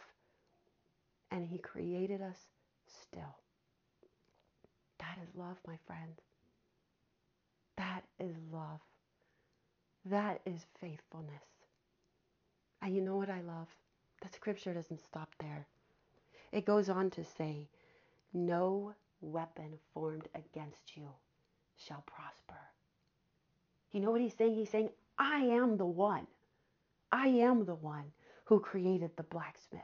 And 1.31 1.47
he 1.47 1.57
created 1.57 2.21
us 2.21 2.37
still. 2.85 3.42
That 5.13 5.23
is 5.23 5.35
love, 5.35 5.57
my 5.67 5.77
friend. 5.85 6.13
That 7.77 8.03
is 8.19 8.35
love. 8.51 8.79
That 10.05 10.41
is 10.45 10.65
faithfulness. 10.81 11.43
And 12.81 12.95
you 12.95 13.01
know 13.01 13.15
what 13.15 13.29
I 13.29 13.41
love? 13.41 13.67
The 14.21 14.29
scripture 14.33 14.73
doesn't 14.73 15.03
stop 15.03 15.29
there. 15.39 15.67
It 16.51 16.65
goes 16.65 16.89
on 16.89 17.11
to 17.11 17.23
say, 17.23 17.67
No 18.33 18.95
weapon 19.21 19.77
formed 19.93 20.27
against 20.33 20.95
you 20.95 21.07
shall 21.77 22.03
prosper. 22.07 22.59
You 23.91 23.99
know 23.99 24.09
what 24.09 24.21
he's 24.21 24.33
saying? 24.33 24.55
He's 24.55 24.69
saying, 24.69 24.89
I 25.19 25.41
am 25.41 25.77
the 25.77 25.85
one. 25.85 26.25
I 27.11 27.27
am 27.27 27.65
the 27.65 27.75
one 27.75 28.11
who 28.45 28.59
created 28.59 29.11
the 29.15 29.23
blacksmith. 29.23 29.81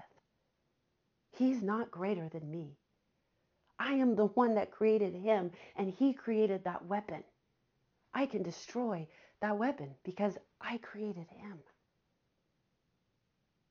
He's 1.31 1.61
not 1.61 1.91
greater 1.91 2.29
than 2.29 2.49
me. 2.49 2.78
I 3.79 3.93
am 3.93 4.15
the 4.15 4.27
one 4.27 4.55
that 4.55 4.71
created 4.71 5.15
him, 5.15 5.51
and 5.75 5.89
he 5.89 6.13
created 6.13 6.65
that 6.65 6.85
weapon. 6.85 7.23
I 8.13 8.27
can 8.27 8.43
destroy 8.43 9.07
that 9.41 9.57
weapon 9.57 9.95
because 10.03 10.37
I 10.61 10.77
created 10.79 11.27
him. 11.29 11.59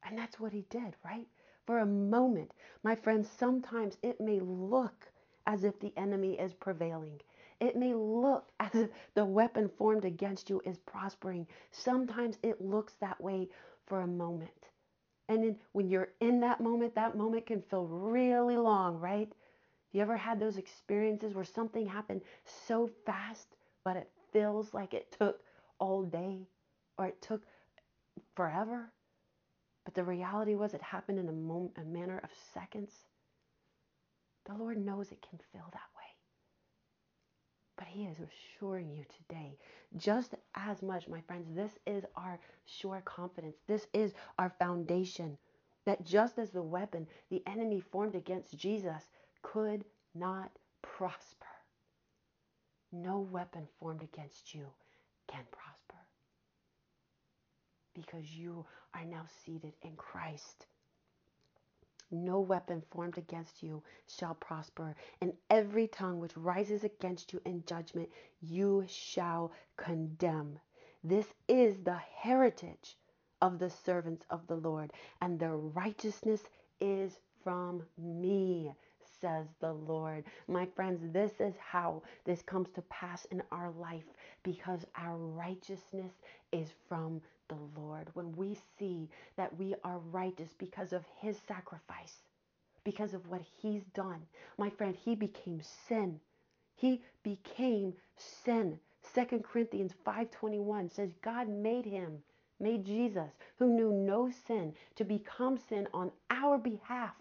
And 0.04 0.18
that's 0.18 0.40
what 0.40 0.52
he 0.52 0.62
did, 0.70 0.96
right? 1.04 1.28
For 1.66 1.78
a 1.80 1.86
moment, 1.86 2.52
my 2.82 2.94
friends, 2.96 3.28
sometimes 3.30 3.98
it 4.02 4.20
may 4.20 4.40
look 4.40 5.12
as 5.46 5.64
if 5.64 5.78
the 5.80 5.92
enemy 5.96 6.38
is 6.38 6.54
prevailing. 6.54 7.20
It 7.60 7.76
may 7.76 7.94
look 7.94 8.50
as 8.60 8.74
if 8.74 8.90
the 9.14 9.26
weapon 9.26 9.68
formed 9.68 10.04
against 10.04 10.48
you 10.50 10.62
is 10.64 10.78
prospering. 10.78 11.46
Sometimes 11.70 12.38
it 12.42 12.60
looks 12.60 12.94
that 12.94 13.20
way 13.20 13.50
for 13.86 14.00
a 14.00 14.06
moment. 14.06 14.68
And 15.28 15.44
then 15.44 15.56
when 15.72 15.88
you're 15.88 16.12
in 16.20 16.40
that 16.40 16.60
moment, 16.60 16.94
that 16.94 17.16
moment 17.16 17.46
can 17.46 17.62
feel 17.62 17.86
really 17.86 18.56
long, 18.56 18.98
right? 18.98 19.30
You 19.92 20.02
ever 20.02 20.16
had 20.16 20.38
those 20.38 20.58
experiences 20.58 21.34
where 21.34 21.44
something 21.44 21.86
happened 21.86 22.22
so 22.44 22.90
fast, 23.06 23.48
but 23.84 23.96
it 23.96 24.10
feels 24.32 24.74
like 24.74 24.92
it 24.92 25.14
took 25.18 25.40
all 25.78 26.02
day 26.02 26.46
or 26.98 27.06
it 27.06 27.22
took 27.22 27.42
forever? 28.34 28.92
But 29.84 29.94
the 29.94 30.04
reality 30.04 30.54
was 30.54 30.74
it 30.74 30.82
happened 30.82 31.18
in 31.18 31.28
a, 31.28 31.32
moment, 31.32 31.72
a 31.78 31.84
manner 31.84 32.20
of 32.22 32.30
seconds. 32.52 32.92
The 34.44 34.54
Lord 34.54 34.76
knows 34.76 35.10
it 35.10 35.26
can 35.28 35.38
feel 35.52 35.64
that 35.72 35.88
way. 35.96 36.14
But 37.76 37.86
He 37.86 38.04
is 38.04 38.18
assuring 38.18 38.90
you 38.90 39.04
today, 39.28 39.56
just 39.96 40.34
as 40.54 40.82
much, 40.82 41.08
my 41.08 41.22
friends, 41.22 41.46
this 41.54 41.78
is 41.86 42.04
our 42.16 42.38
sure 42.66 43.00
confidence. 43.06 43.56
This 43.66 43.86
is 43.94 44.12
our 44.38 44.52
foundation. 44.58 45.38
That 45.86 46.04
just 46.04 46.38
as 46.38 46.50
the 46.50 46.62
weapon 46.62 47.06
the 47.30 47.42
enemy 47.46 47.80
formed 47.80 48.14
against 48.14 48.58
Jesus 48.58 49.04
could 49.42 49.84
not 50.14 50.50
prosper, 50.82 51.46
no 52.92 53.20
weapon 53.20 53.68
formed 53.80 54.02
against 54.02 54.54
you 54.54 54.66
can 55.28 55.44
prosper 55.50 55.96
because 57.94 58.36
you 58.36 58.64
are 58.94 59.04
now 59.04 59.24
seated 59.44 59.72
in 59.82 59.96
Christ. 59.96 60.66
No 62.10 62.40
weapon 62.40 62.82
formed 62.90 63.18
against 63.18 63.62
you 63.62 63.82
shall 64.08 64.34
prosper, 64.34 64.94
and 65.20 65.32
every 65.50 65.88
tongue 65.88 66.20
which 66.20 66.36
rises 66.36 66.84
against 66.84 67.32
you 67.32 67.40
in 67.44 67.64
judgment 67.66 68.08
you 68.40 68.84
shall 68.88 69.52
condemn. 69.76 70.58
This 71.04 71.26
is 71.48 71.78
the 71.82 71.96
heritage 71.96 72.96
of 73.42 73.58
the 73.58 73.70
servants 73.70 74.24
of 74.30 74.46
the 74.46 74.56
Lord, 74.56 74.92
and 75.20 75.38
their 75.38 75.56
righteousness 75.56 76.42
is 76.80 77.18
from 77.44 77.82
me, 77.98 78.72
says 79.20 79.46
the 79.60 79.72
Lord. 79.72 80.24
My 80.48 80.66
friends, 80.66 81.00
this 81.12 81.32
is 81.40 81.54
how 81.58 82.02
this 82.24 82.42
comes 82.42 82.68
to 82.74 82.82
pass 82.82 83.24
in 83.26 83.42
our 83.52 83.70
life 83.72 84.04
because 84.42 84.86
our 84.96 85.16
righteousness 85.16 86.12
is 86.52 86.68
from 86.88 87.20
the 87.48 87.58
Lord. 87.80 88.08
When 88.14 88.32
we 88.32 88.58
see 88.78 89.08
that 89.36 89.56
we 89.58 89.74
are 89.84 89.98
righteous 89.98 90.54
because 90.58 90.92
of 90.92 91.04
his 91.20 91.38
sacrifice, 91.48 92.22
because 92.84 93.14
of 93.14 93.28
what 93.28 93.42
he's 93.62 93.84
done, 93.94 94.26
my 94.58 94.70
friend, 94.70 94.96
he 94.96 95.14
became 95.14 95.62
sin. 95.88 96.20
He 96.76 97.02
became 97.22 97.94
sin. 98.16 98.78
2 99.14 99.42
Corinthians 99.42 99.94
5:21 100.06 100.90
says 100.90 101.12
God 101.22 101.48
made 101.48 101.86
him, 101.86 102.22
made 102.60 102.84
Jesus, 102.84 103.32
who 103.58 103.68
knew 103.74 103.92
no 103.92 104.30
sin, 104.46 104.74
to 104.96 105.04
become 105.04 105.58
sin 105.58 105.88
on 105.94 106.12
our 106.30 106.58
behalf 106.58 107.14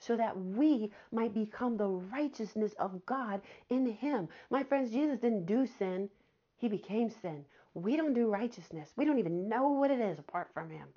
so 0.00 0.16
that 0.16 0.36
we 0.36 0.90
might 1.12 1.32
become 1.32 1.76
the 1.76 1.88
righteousness 1.88 2.74
of 2.78 3.04
God 3.06 3.40
in 3.68 3.86
him. 3.86 4.28
My 4.50 4.64
friends, 4.64 4.90
Jesus 4.90 5.20
didn't 5.20 5.46
do 5.46 5.66
sin, 5.66 6.08
he 6.56 6.68
became 6.68 7.10
sin. 7.10 7.44
We 7.74 7.96
don't 7.96 8.14
do 8.14 8.28
righteousness. 8.28 8.90
We 8.96 9.04
don't 9.04 9.18
even 9.18 9.48
know 9.48 9.68
what 9.68 9.90
it 9.90 10.00
is 10.00 10.18
apart 10.18 10.48
from 10.52 10.70
him. 10.70 10.88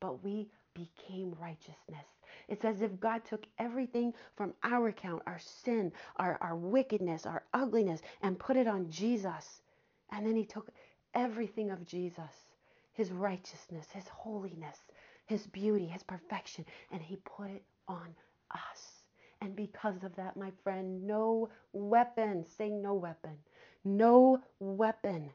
But 0.00 0.24
we 0.24 0.48
became 0.74 1.36
righteousness. 1.40 2.06
It's 2.48 2.64
as 2.64 2.82
if 2.82 3.00
God 3.00 3.24
took 3.24 3.46
everything 3.58 4.12
from 4.36 4.52
our 4.62 4.88
account, 4.88 5.22
our 5.26 5.38
sin, 5.38 5.92
our, 6.16 6.38
our 6.40 6.56
wickedness, 6.56 7.26
our 7.26 7.44
ugliness, 7.54 8.02
and 8.22 8.38
put 8.38 8.56
it 8.56 8.66
on 8.66 8.90
Jesus. 8.90 9.62
And 10.10 10.26
then 10.26 10.36
he 10.36 10.44
took 10.44 10.68
everything 11.14 11.70
of 11.70 11.86
Jesus, 11.86 12.50
his 12.92 13.10
righteousness, 13.10 13.86
his 13.92 14.08
holiness, 14.08 14.78
his 15.26 15.46
beauty, 15.46 15.86
his 15.86 16.02
perfection, 16.02 16.64
and 16.92 17.02
he 17.02 17.16
put 17.16 17.50
it 17.50 17.62
on 17.88 18.14
us. 18.56 19.02
And 19.40 19.54
because 19.54 20.02
of 20.02 20.16
that, 20.16 20.36
my 20.36 20.50
friend, 20.64 21.06
no 21.06 21.50
weapon, 21.72 22.44
say 22.58 22.70
no 22.70 22.94
weapon, 22.94 23.36
no 23.84 24.40
weapon 24.58 25.30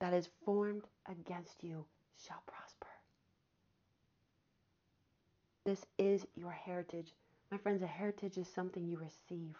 that 0.00 0.12
is 0.12 0.28
formed 0.44 0.82
against 1.08 1.62
you 1.62 1.84
shall 2.26 2.42
prosper. 2.46 2.88
This 5.64 5.86
is 5.98 6.26
your 6.34 6.50
heritage. 6.50 7.14
My 7.52 7.58
friends, 7.58 7.82
a 7.82 7.86
heritage 7.86 8.36
is 8.36 8.48
something 8.48 8.84
you 8.84 8.98
receive. 8.98 9.56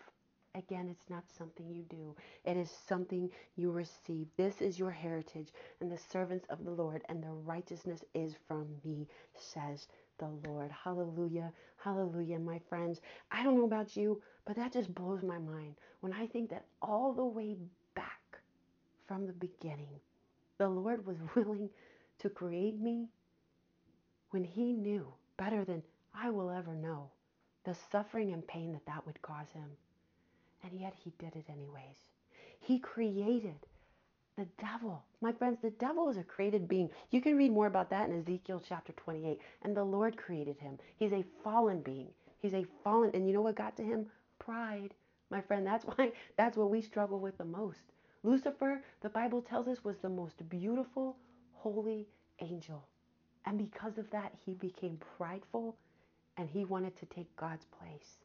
Again, 0.54 0.88
it's 0.90 1.08
not 1.08 1.24
something 1.38 1.70
you 1.70 1.82
do. 1.88 2.14
It 2.44 2.56
is 2.56 2.70
something 2.88 3.30
you 3.56 3.70
receive. 3.70 4.26
This 4.36 4.60
is 4.60 4.78
your 4.78 4.90
heritage 4.90 5.48
and 5.80 5.90
the 5.90 5.96
servants 5.96 6.44
of 6.50 6.64
the 6.64 6.70
Lord, 6.72 7.02
and 7.08 7.22
the 7.22 7.30
righteousness 7.30 8.04
is 8.14 8.34
from 8.48 8.66
me, 8.84 9.06
says 9.34 9.86
the 10.18 10.28
Lord. 10.48 10.70
Hallelujah. 10.70 11.52
Hallelujah, 11.76 12.38
my 12.38 12.60
friends. 12.68 13.00
I 13.30 13.42
don't 13.42 13.56
know 13.56 13.64
about 13.64 13.96
you, 13.96 14.22
but 14.44 14.56
that 14.56 14.72
just 14.72 14.94
blows 14.94 15.22
my 15.22 15.38
mind 15.38 15.74
when 16.00 16.12
I 16.12 16.26
think 16.26 16.50
that 16.50 16.66
all 16.80 17.12
the 17.12 17.24
way 17.24 17.56
back 17.94 18.20
from 19.06 19.26
the 19.26 19.32
beginning, 19.32 20.00
the 20.58 20.68
Lord 20.68 21.06
was 21.06 21.16
willing 21.34 21.70
to 22.18 22.28
create 22.28 22.78
me 22.80 23.08
when 24.30 24.44
He 24.44 24.72
knew 24.72 25.06
better 25.36 25.64
than 25.64 25.82
I 26.14 26.30
will 26.30 26.50
ever 26.50 26.74
know 26.74 27.10
the 27.64 27.76
suffering 27.90 28.32
and 28.32 28.46
pain 28.46 28.72
that 28.72 28.86
that 28.86 29.06
would 29.06 29.20
cause 29.22 29.50
Him. 29.52 29.70
And 30.64 30.80
yet 30.80 30.94
He 30.96 31.12
did 31.18 31.34
it 31.36 31.46
anyways. 31.48 31.96
He 32.60 32.78
created 32.78 33.66
the 34.36 34.46
devil. 34.58 35.04
My 35.20 35.32
friends, 35.32 35.58
the 35.60 35.70
devil 35.70 36.08
is 36.08 36.16
a 36.16 36.22
created 36.22 36.68
being. 36.68 36.90
You 37.10 37.20
can 37.20 37.36
read 37.36 37.52
more 37.52 37.66
about 37.66 37.90
that 37.90 38.08
in 38.08 38.18
Ezekiel 38.18 38.62
chapter 38.66 38.92
28. 38.92 39.38
And 39.62 39.76
the 39.76 39.84
Lord 39.84 40.16
created 40.16 40.58
him. 40.58 40.78
He's 40.96 41.12
a 41.12 41.24
fallen 41.44 41.80
being. 41.80 42.08
He's 42.40 42.54
a 42.54 42.66
fallen, 42.82 43.10
and 43.14 43.26
you 43.26 43.34
know 43.34 43.42
what 43.42 43.54
got 43.54 43.76
to 43.76 43.82
him? 43.82 44.06
Pride. 44.38 44.94
My 45.30 45.40
friend, 45.40 45.66
that's 45.66 45.84
why 45.96 46.12
that's 46.36 46.56
what 46.56 46.70
we 46.70 46.80
struggle 46.82 47.18
with 47.20 47.38
the 47.38 47.44
most. 47.44 47.80
Lucifer, 48.24 48.82
the 49.00 49.08
Bible 49.08 49.42
tells 49.42 49.68
us, 49.68 49.84
was 49.84 49.96
the 49.98 50.08
most 50.08 50.48
beautiful, 50.48 51.16
holy 51.54 52.06
angel. 52.40 52.86
And 53.44 53.58
because 53.58 53.98
of 53.98 54.08
that, 54.10 54.32
he 54.44 54.54
became 54.54 54.98
prideful 55.16 55.76
and 56.36 56.48
he 56.48 56.64
wanted 56.64 56.96
to 56.98 57.06
take 57.06 57.34
God's 57.36 57.66
place. 57.78 58.18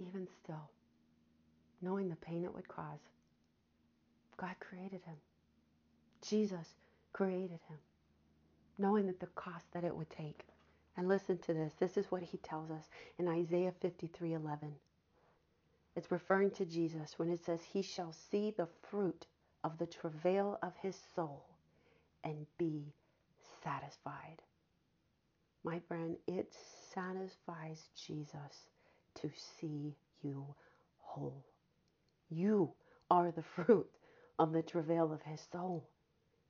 Even 0.00 0.26
still, 0.42 0.70
knowing 1.84 2.08
the 2.08 2.16
pain 2.16 2.44
it 2.44 2.54
would 2.54 2.68
cause. 2.68 3.00
God 4.36 4.56
created 4.58 5.02
him. 5.04 5.16
Jesus 6.22 6.74
created 7.12 7.60
him, 7.68 7.78
knowing 8.78 9.06
that 9.06 9.20
the 9.20 9.26
cost 9.26 9.70
that 9.72 9.84
it 9.84 9.94
would 9.94 10.10
take. 10.10 10.44
And 10.96 11.08
listen 11.08 11.38
to 11.38 11.52
this. 11.54 11.74
This 11.74 11.96
is 11.96 12.10
what 12.10 12.22
he 12.22 12.38
tells 12.38 12.70
us 12.70 12.88
in 13.18 13.28
Isaiah 13.28 13.72
53:11. 13.72 14.78
It's 15.96 16.10
referring 16.10 16.50
to 16.52 16.64
Jesus 16.64 17.18
when 17.18 17.30
it 17.30 17.44
says, 17.44 17.62
"He 17.62 17.82
shall 17.82 18.12
see 18.12 18.50
the 18.50 18.66
fruit 18.66 19.26
of 19.62 19.78
the 19.78 19.86
travail 19.86 20.58
of 20.62 20.76
his 20.76 20.96
soul 21.14 21.44
and 22.22 22.46
be 22.58 22.92
satisfied." 23.62 24.42
My 25.64 25.80
friend, 25.80 26.16
it 26.26 26.52
satisfies 26.92 27.88
Jesus 27.94 28.68
to 29.14 29.30
see 29.30 29.96
you 30.22 30.54
whole. 30.98 31.44
You 32.28 32.72
are 33.10 33.30
the 33.32 33.42
fruit 33.42 33.88
of 34.38 34.52
the 34.52 34.62
travail 34.62 35.12
of 35.12 35.22
his 35.22 35.40
soul. 35.52 35.88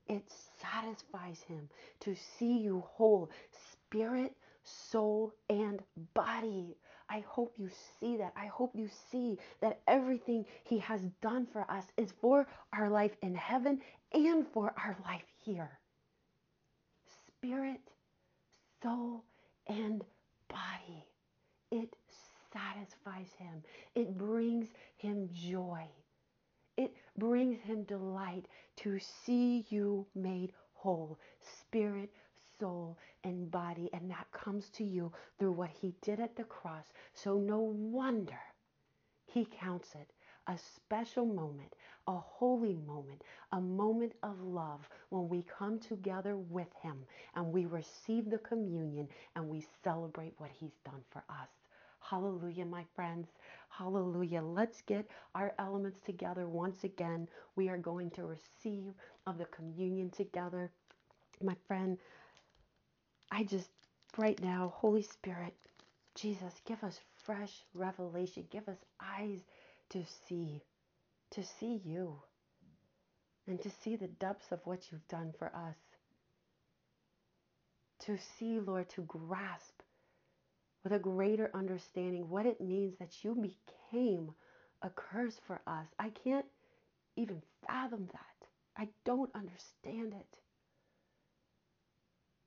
It 0.06 0.30
satisfies 0.60 1.40
him 1.42 1.68
to 2.00 2.14
see 2.14 2.58
you 2.58 2.84
whole, 2.86 3.30
spirit, 3.72 4.34
soul, 4.62 5.34
and 5.48 5.80
body. 6.14 6.76
I 7.08 7.20
hope 7.20 7.54
you 7.58 7.70
see 8.00 8.16
that. 8.18 8.32
I 8.36 8.46
hope 8.46 8.72
you 8.74 8.88
see 9.10 9.38
that 9.60 9.80
everything 9.86 10.46
he 10.64 10.78
has 10.80 11.00
done 11.22 11.46
for 11.46 11.70
us 11.70 11.84
is 11.96 12.12
for 12.20 12.46
our 12.72 12.90
life 12.90 13.12
in 13.22 13.34
heaven 13.34 13.80
and 14.12 14.46
for 14.52 14.74
our 14.76 14.96
life 15.04 15.24
here. 15.44 15.78
Spirit, 17.26 17.80
soul, 18.82 19.24
and 19.66 20.04
satisfies 22.54 23.28
him. 23.38 23.62
It 23.94 24.16
brings 24.16 24.68
him 24.96 25.28
joy. 25.34 25.84
It 26.76 26.94
brings 27.18 27.60
him 27.60 27.82
delight 27.84 28.46
to 28.76 28.98
see 28.98 29.66
you 29.68 30.06
made 30.14 30.52
whole, 30.72 31.18
spirit, 31.60 32.10
soul, 32.58 32.96
and 33.24 33.50
body. 33.50 33.90
And 33.92 34.10
that 34.10 34.26
comes 34.32 34.70
to 34.70 34.84
you 34.84 35.12
through 35.38 35.52
what 35.52 35.70
he 35.70 35.94
did 36.00 36.20
at 36.20 36.36
the 36.36 36.44
cross. 36.44 36.86
So 37.12 37.38
no 37.38 37.58
wonder 37.58 38.38
he 39.26 39.44
counts 39.44 39.94
it 39.94 40.10
a 40.46 40.58
special 40.58 41.24
moment, 41.24 41.74
a 42.06 42.16
holy 42.18 42.76
moment, 42.86 43.22
a 43.52 43.60
moment 43.60 44.12
of 44.22 44.40
love 44.42 44.88
when 45.08 45.28
we 45.28 45.42
come 45.58 45.78
together 45.78 46.36
with 46.36 46.68
Him 46.82 46.98
and 47.34 47.52
we 47.52 47.64
receive 47.64 48.30
the 48.30 48.38
communion 48.38 49.08
and 49.36 49.48
we 49.48 49.66
celebrate 49.82 50.34
what 50.38 50.50
He's 50.50 50.76
done 50.84 51.02
for 51.10 51.24
us. 51.28 51.48
Hallelujah, 52.08 52.66
my 52.66 52.84
friends. 52.94 53.28
Hallelujah. 53.70 54.42
Let's 54.42 54.82
get 54.82 55.08
our 55.34 55.54
elements 55.58 56.00
together 56.04 56.46
once 56.46 56.84
again. 56.84 57.28
We 57.56 57.70
are 57.70 57.78
going 57.78 58.10
to 58.12 58.24
receive 58.24 58.92
of 59.26 59.38
the 59.38 59.46
communion 59.46 60.10
together. 60.10 60.70
My 61.42 61.56
friend, 61.66 61.96
I 63.30 63.44
just, 63.44 63.70
right 64.18 64.40
now, 64.42 64.74
Holy 64.76 65.02
Spirit, 65.02 65.54
Jesus, 66.14 66.52
give 66.66 66.84
us 66.84 67.00
fresh 67.24 67.64
revelation. 67.74 68.44
Give 68.50 68.68
us 68.68 68.78
eyes 69.00 69.40
to 69.90 70.04
see, 70.28 70.62
to 71.30 71.42
see 71.42 71.80
you, 71.84 72.22
and 73.46 73.60
to 73.62 73.70
see 73.82 73.96
the 73.96 74.08
depths 74.08 74.52
of 74.52 74.60
what 74.64 74.92
you've 74.92 75.08
done 75.08 75.32
for 75.38 75.46
us. 75.48 75.76
To 78.00 78.18
see, 78.18 78.60
Lord, 78.60 78.90
to 78.90 79.02
grasp 79.02 79.73
with 80.84 80.92
a 80.92 80.98
greater 80.98 81.50
understanding 81.54 82.28
what 82.28 82.46
it 82.46 82.60
means 82.60 82.94
that 82.98 83.24
you 83.24 83.34
became 83.34 84.30
a 84.82 84.90
curse 84.90 85.40
for 85.46 85.60
us. 85.66 85.86
I 85.98 86.10
can't 86.10 86.44
even 87.16 87.42
fathom 87.66 88.06
that. 88.12 88.48
I 88.76 88.88
don't 89.04 89.30
understand 89.34 90.12
it. 90.12 90.38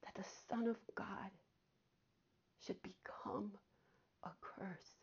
That 0.04 0.16
the 0.16 0.30
Son 0.50 0.68
of 0.68 0.78
God 0.96 1.32
should 2.66 2.78
become 2.84 3.52
a 4.24 4.30
curse 4.42 4.96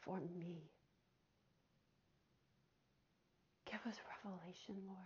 for 0.00 0.20
me. 0.38 0.70
Give 3.70 3.80
us 3.86 3.96
revelation, 4.24 4.76
Lord. 4.86 4.98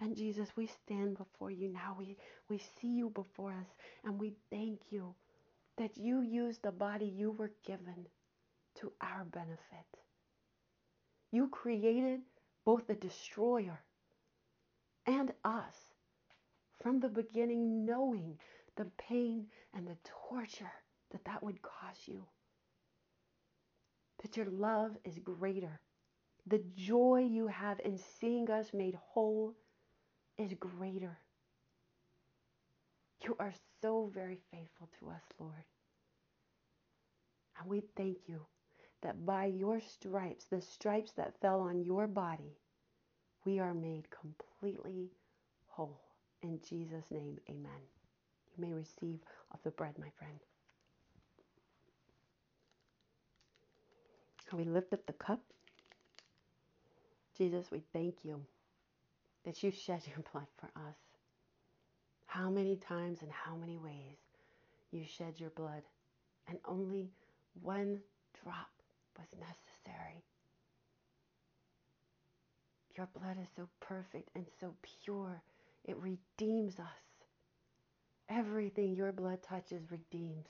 And 0.00 0.16
Jesus, 0.16 0.48
we 0.56 0.68
stand 0.68 1.16
before 1.16 1.50
you 1.50 1.68
now. 1.68 1.96
We, 1.98 2.16
we 2.48 2.58
see 2.58 2.88
you 2.88 3.10
before 3.10 3.50
us, 3.50 3.66
and 4.04 4.20
we 4.20 4.34
thank 4.50 4.80
you 4.90 5.14
that 5.78 5.96
you 5.96 6.20
used 6.20 6.62
the 6.62 6.72
body 6.72 7.06
you 7.06 7.30
were 7.30 7.52
given 7.64 8.06
to 8.76 8.92
our 9.00 9.24
benefit. 9.24 9.58
You 11.32 11.48
created 11.48 12.20
both 12.64 12.86
the 12.86 12.94
destroyer 12.94 13.80
and 15.06 15.32
us 15.44 15.76
from 16.82 17.00
the 17.00 17.08
beginning, 17.08 17.84
knowing 17.84 18.38
the 18.76 18.86
pain 18.98 19.46
and 19.74 19.86
the 19.86 19.96
torture 20.28 20.72
that 21.10 21.24
that 21.24 21.42
would 21.42 21.62
cause 21.62 22.06
you. 22.06 22.24
That 24.22 24.36
your 24.36 24.46
love 24.46 24.96
is 25.04 25.18
greater 25.18 25.80
the 26.48 26.62
joy 26.74 27.26
you 27.30 27.46
have 27.48 27.78
in 27.84 27.98
seeing 27.98 28.50
us 28.50 28.72
made 28.72 28.94
whole 29.12 29.54
is 30.38 30.54
greater. 30.54 31.18
You 33.22 33.36
are 33.38 33.52
so 33.82 34.10
very 34.14 34.38
faithful 34.50 34.88
to 35.00 35.10
us, 35.10 35.22
Lord. 35.38 35.64
And 37.58 37.68
we 37.68 37.82
thank 37.96 38.18
you 38.26 38.40
that 39.02 39.26
by 39.26 39.46
your 39.46 39.80
stripes, 39.80 40.44
the 40.46 40.60
stripes 40.60 41.12
that 41.12 41.40
fell 41.40 41.60
on 41.60 41.82
your 41.82 42.06
body, 42.06 42.56
we 43.44 43.58
are 43.58 43.74
made 43.74 44.08
completely 44.10 45.10
whole. 45.68 46.00
In 46.42 46.60
Jesus' 46.68 47.10
name, 47.10 47.38
amen. 47.48 47.80
You 48.56 48.66
may 48.66 48.72
receive 48.72 49.18
of 49.52 49.60
the 49.64 49.70
bread, 49.70 49.98
my 49.98 50.10
friend. 50.18 50.38
And 54.50 54.58
we 54.60 54.64
lift 54.64 54.92
up 54.92 55.04
the 55.06 55.12
cup 55.12 55.40
Jesus, 57.38 57.70
we 57.70 57.80
thank 57.92 58.24
you 58.24 58.40
that 59.44 59.62
you 59.62 59.70
shed 59.70 60.02
your 60.08 60.24
blood 60.32 60.48
for 60.56 60.66
us. 60.76 60.96
How 62.28 62.48
many 62.50 62.76
times 62.76 63.22
and 63.22 63.32
how 63.32 63.56
many 63.56 63.78
ways 63.78 64.18
you 64.90 65.04
shed 65.04 65.34
your 65.38 65.50
blood, 65.50 65.82
and 66.46 66.58
only 66.66 67.10
one 67.62 68.00
drop 68.42 68.68
was 69.18 69.26
necessary. 69.38 70.22
Your 72.96 73.08
blood 73.18 73.36
is 73.40 73.48
so 73.56 73.68
perfect 73.80 74.30
and 74.34 74.46
so 74.60 74.74
pure, 75.04 75.42
it 75.84 75.96
redeems 75.96 76.78
us. 76.78 76.86
Everything 78.28 78.94
your 78.94 79.12
blood 79.12 79.42
touches 79.42 79.90
redeems. 79.90 80.46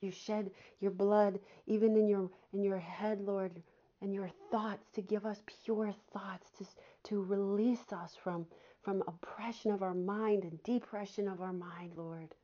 You 0.00 0.10
shed 0.10 0.50
your 0.80 0.90
blood 0.90 1.38
even 1.66 1.96
in 1.96 2.08
your 2.08 2.28
in 2.52 2.62
your 2.62 2.78
head, 2.78 3.20
Lord, 3.20 3.62
and 4.02 4.12
your 4.12 4.30
thoughts 4.50 4.90
to 4.94 5.02
give 5.02 5.24
us 5.24 5.40
pure 5.64 5.94
thoughts 6.12 6.50
to, 6.58 6.66
to 7.04 7.22
release 7.22 7.92
us 7.92 8.16
from 8.22 8.46
from 8.84 9.02
oppression 9.08 9.72
of 9.72 9.82
our 9.82 9.94
mind 9.94 10.44
and 10.44 10.62
depression 10.62 11.26
of 11.26 11.40
our 11.40 11.52
mind 11.52 11.92
lord. 11.96 12.34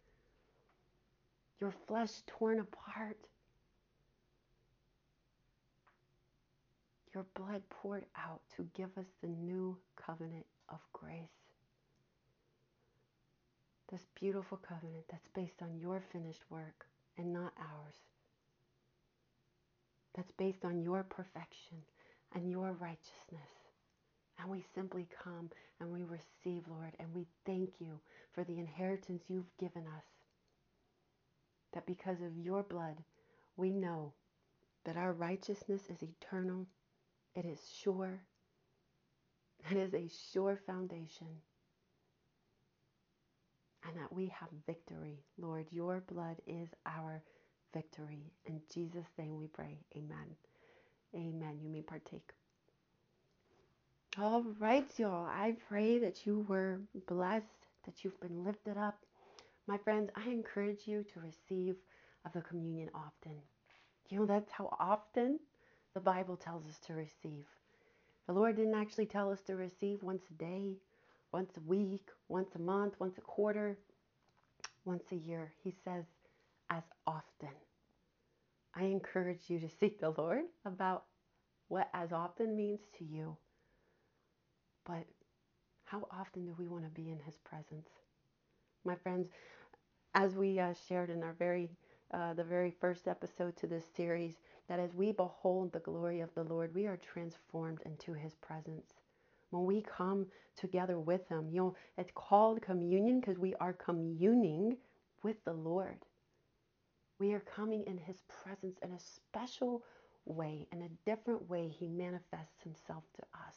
Your 1.61 1.73
flesh 1.87 2.11
torn 2.27 2.61
apart. 2.61 3.19
Your 7.15 7.27
blood 7.35 7.63
poured 7.69 8.07
out 8.17 8.41
to 8.57 8.67
give 8.75 8.97
us 8.97 9.07
the 9.21 9.29
new 9.29 9.77
covenant 9.97 10.47
of 10.71 10.79
grace. 10.93 11.29
This 13.93 14.07
beautiful 14.19 14.57
covenant 14.57 15.05
that's 15.11 15.29
based 15.35 15.61
on 15.61 15.79
your 15.79 16.03
finished 16.13 16.45
work 16.49 16.87
and 17.19 17.33
not 17.33 17.53
ours. 17.59 17.97
That's 20.15 20.33
based 20.33 20.65
on 20.65 20.81
your 20.83 21.03
perfection 21.03 21.79
and 22.35 22.51
your 22.51 22.73
righteousness. 22.73 23.60
And 24.41 24.51
we 24.51 24.65
simply 24.75 25.07
come 25.23 25.51
and 25.81 25.93
we 25.93 26.05
receive, 26.05 26.65
Lord, 26.69 26.95
and 26.99 27.15
we 27.15 27.27
thank 27.45 27.75
you 27.81 28.01
for 28.33 28.45
the 28.45 28.59
inheritance 28.59 29.23
you've 29.29 29.57
given 29.59 29.83
us. 29.87 30.05
That 31.75 31.87
because 31.87 32.21
of 32.23 32.39
your 32.39 32.63
blood, 32.63 32.97
we 33.57 33.71
know 33.71 34.15
that 34.85 34.97
our 34.97 35.13
righteousness 35.13 35.83
is 35.91 36.03
eternal, 36.03 36.67
it 37.35 37.45
is 37.45 37.61
sure, 37.83 38.23
it 39.71 39.77
is 39.77 39.95
a 39.95 40.09
sure 40.33 40.59
foundation, 40.67 41.29
and 43.87 43.97
that 43.97 44.13
we 44.13 44.27
have 44.29 44.49
victory. 44.67 45.19
Lord, 45.39 45.67
your 45.71 46.03
blood 46.13 46.37
is 46.47 46.69
our 46.87 47.23
victory. 47.75 48.33
In 48.47 48.63
Jesus' 48.73 49.07
name 49.19 49.37
we 49.37 49.49
pray. 49.49 49.79
Amen. 49.97 50.37
Amen. 51.15 51.59
You 51.63 51.69
may 51.69 51.83
partake. 51.83 52.33
All 54.19 54.43
right, 54.59 54.87
y'all. 54.97 55.25
I 55.25 55.55
pray 55.69 56.01
that 56.01 56.27
you 56.27 56.45
were 56.49 56.81
blessed, 57.07 57.47
that 57.87 58.03
you've 58.03 58.21
been 58.21 58.43
lifted 58.43 58.77
up. 58.77 58.99
My 59.69 59.79
friends, 59.79 60.11
I 60.17 60.29
encourage 60.29 60.81
you 60.85 61.05
to 61.15 61.21
receive 61.21 61.77
of 62.27 62.33
the 62.33 62.41
communion 62.41 62.91
often. 62.93 63.37
You 64.09 64.19
know, 64.19 64.27
that's 64.27 64.51
how 64.51 64.77
often 64.81 65.39
the 65.95 66.01
Bible 66.01 66.37
tells 66.37 66.67
us 66.67 66.81
to 66.89 66.95
receive. 66.95 67.47
The 68.27 68.33
Lord 68.33 68.57
didn't 68.57 68.75
actually 68.75 69.07
tell 69.07 69.31
us 69.31 69.43
to 69.43 69.55
receive 69.55 70.03
once 70.03 70.25
a 70.29 70.35
day, 70.35 70.79
once 71.31 71.53
a 71.57 71.69
week, 71.69 72.09
once 72.27 72.57
a 72.57 72.61
month, 72.61 72.95
once 72.99 73.17
a 73.17 73.23
quarter, 73.23 73.79
once 74.85 75.05
a 75.13 75.17
year. 75.17 75.53
He 75.63 75.73
says, 75.85 76.05
as 76.69 76.83
often. 77.07 77.55
I 78.75 78.87
encourage 78.87 79.49
you 79.49 79.61
to 79.61 79.69
seek 79.69 80.01
the 80.01 80.11
Lord 80.11 80.43
about 80.65 81.05
what 81.69 81.89
as 81.95 82.11
often 82.13 82.57
means 82.57 82.81
to 82.99 83.05
you. 83.05 83.37
But 84.85 85.05
how 85.85 86.07
often 86.11 86.47
do 86.47 86.55
we 86.59 86.69
want 86.69 86.85
to 86.85 86.91
be 86.91 87.11
in 87.11 87.19
His 87.21 87.39
presence? 87.39 87.91
My 88.85 88.95
friends, 88.95 89.29
as 90.15 90.35
we 90.35 90.59
uh, 90.59 90.75
shared 90.89 91.11
in 91.11 91.23
our 91.23 91.35
very 91.35 91.71
uh, 92.13 92.35
the 92.35 92.45
very 92.45 92.73
first 92.81 93.07
episode 93.07 93.57
to 93.57 93.67
this 93.69 93.85
series, 93.97 94.37
that 94.69 94.81
as 94.81 94.95
we 94.95 95.13
behold 95.13 95.73
the 95.73 95.81
glory 95.81 96.21
of 96.21 96.35
the 96.35 96.43
Lord, 96.45 96.75
we 96.75 96.87
are 96.87 96.97
transformed 96.97 97.81
into 97.87 98.13
His 98.13 98.35
presence. 98.37 98.95
When 99.51 99.65
we 99.65 99.83
come 99.83 100.27
together 100.57 100.99
with 100.99 101.29
Him, 101.29 101.49
you 101.51 101.61
know, 101.61 101.77
it's 101.99 102.11
called 102.15 102.63
communion 102.63 103.21
because 103.21 103.39
we 103.39 103.55
are 103.57 103.73
communing 103.73 104.77
with 105.23 105.37
the 105.45 105.53
Lord. 105.53 105.99
We 107.19 107.33
are 107.33 107.41
coming 107.41 107.85
in 107.87 107.99
His 107.99 108.23
presence 108.29 108.79
in 108.83 108.93
a 108.93 109.01
special 109.01 109.85
way, 110.25 110.67
in 110.73 110.83
a 110.83 111.09
different 111.11 111.49
way. 111.49 111.69
He 111.69 111.89
manifests 111.89 112.63
Himself 112.63 113.05
to 113.17 113.23
us. 113.49 113.57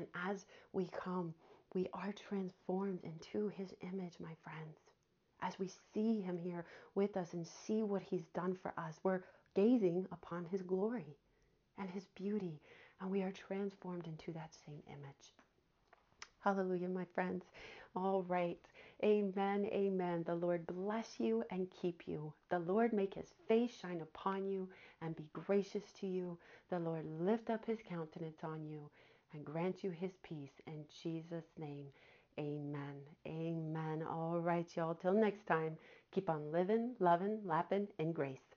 And 0.00 0.08
as 0.30 0.46
we 0.72 0.86
come, 0.86 1.34
we 1.74 1.86
are 1.92 2.12
transformed 2.12 3.00
into 3.02 3.48
His 3.48 3.74
image, 3.82 4.14
my 4.18 4.32
friends. 4.42 4.78
As 5.42 5.58
we 5.58 5.70
see 5.92 6.22
Him 6.22 6.38
here 6.38 6.64
with 6.94 7.18
us 7.18 7.34
and 7.34 7.46
see 7.46 7.82
what 7.82 8.00
He's 8.00 8.24
done 8.34 8.54
for 8.54 8.72
us, 8.78 8.98
we're 9.02 9.20
gazing 9.54 10.06
upon 10.10 10.46
His 10.46 10.62
glory 10.62 11.18
and 11.76 11.90
His 11.90 12.06
beauty, 12.14 12.62
and 12.98 13.10
we 13.10 13.20
are 13.20 13.30
transformed 13.30 14.06
into 14.06 14.32
that 14.32 14.54
same 14.64 14.82
image. 14.86 15.34
Hallelujah, 16.42 16.88
my 16.88 17.04
friends. 17.14 17.44
All 17.94 18.22
right. 18.22 18.58
Amen. 19.04 19.66
Amen. 19.66 20.22
The 20.24 20.34
Lord 20.34 20.66
bless 20.66 21.20
you 21.20 21.44
and 21.50 21.68
keep 21.82 22.04
you. 22.06 22.32
The 22.48 22.60
Lord 22.60 22.94
make 22.94 23.12
his 23.14 23.34
face 23.48 23.72
shine 23.78 24.00
upon 24.00 24.46
you 24.46 24.66
and 25.02 25.14
be 25.14 25.28
gracious 25.34 25.84
to 26.00 26.06
you. 26.06 26.38
The 26.70 26.78
Lord 26.78 27.04
lift 27.20 27.50
up 27.50 27.66
his 27.66 27.80
countenance 27.86 28.38
on 28.42 28.64
you 28.64 28.88
and 29.32 29.44
grant 29.44 29.84
you 29.84 29.90
his 29.90 30.12
peace 30.22 30.60
in 30.66 30.84
Jesus' 31.02 31.50
name. 31.58 31.86
Amen. 32.38 32.96
Amen. 33.26 34.02
All 34.08 34.40
right, 34.40 34.66
y'all. 34.76 34.94
Till 34.94 35.12
next 35.12 35.46
time, 35.46 35.76
keep 36.12 36.30
on 36.30 36.52
living, 36.52 36.94
loving, 37.00 37.40
lapping 37.44 37.88
and 37.98 38.14
grace. 38.14 38.49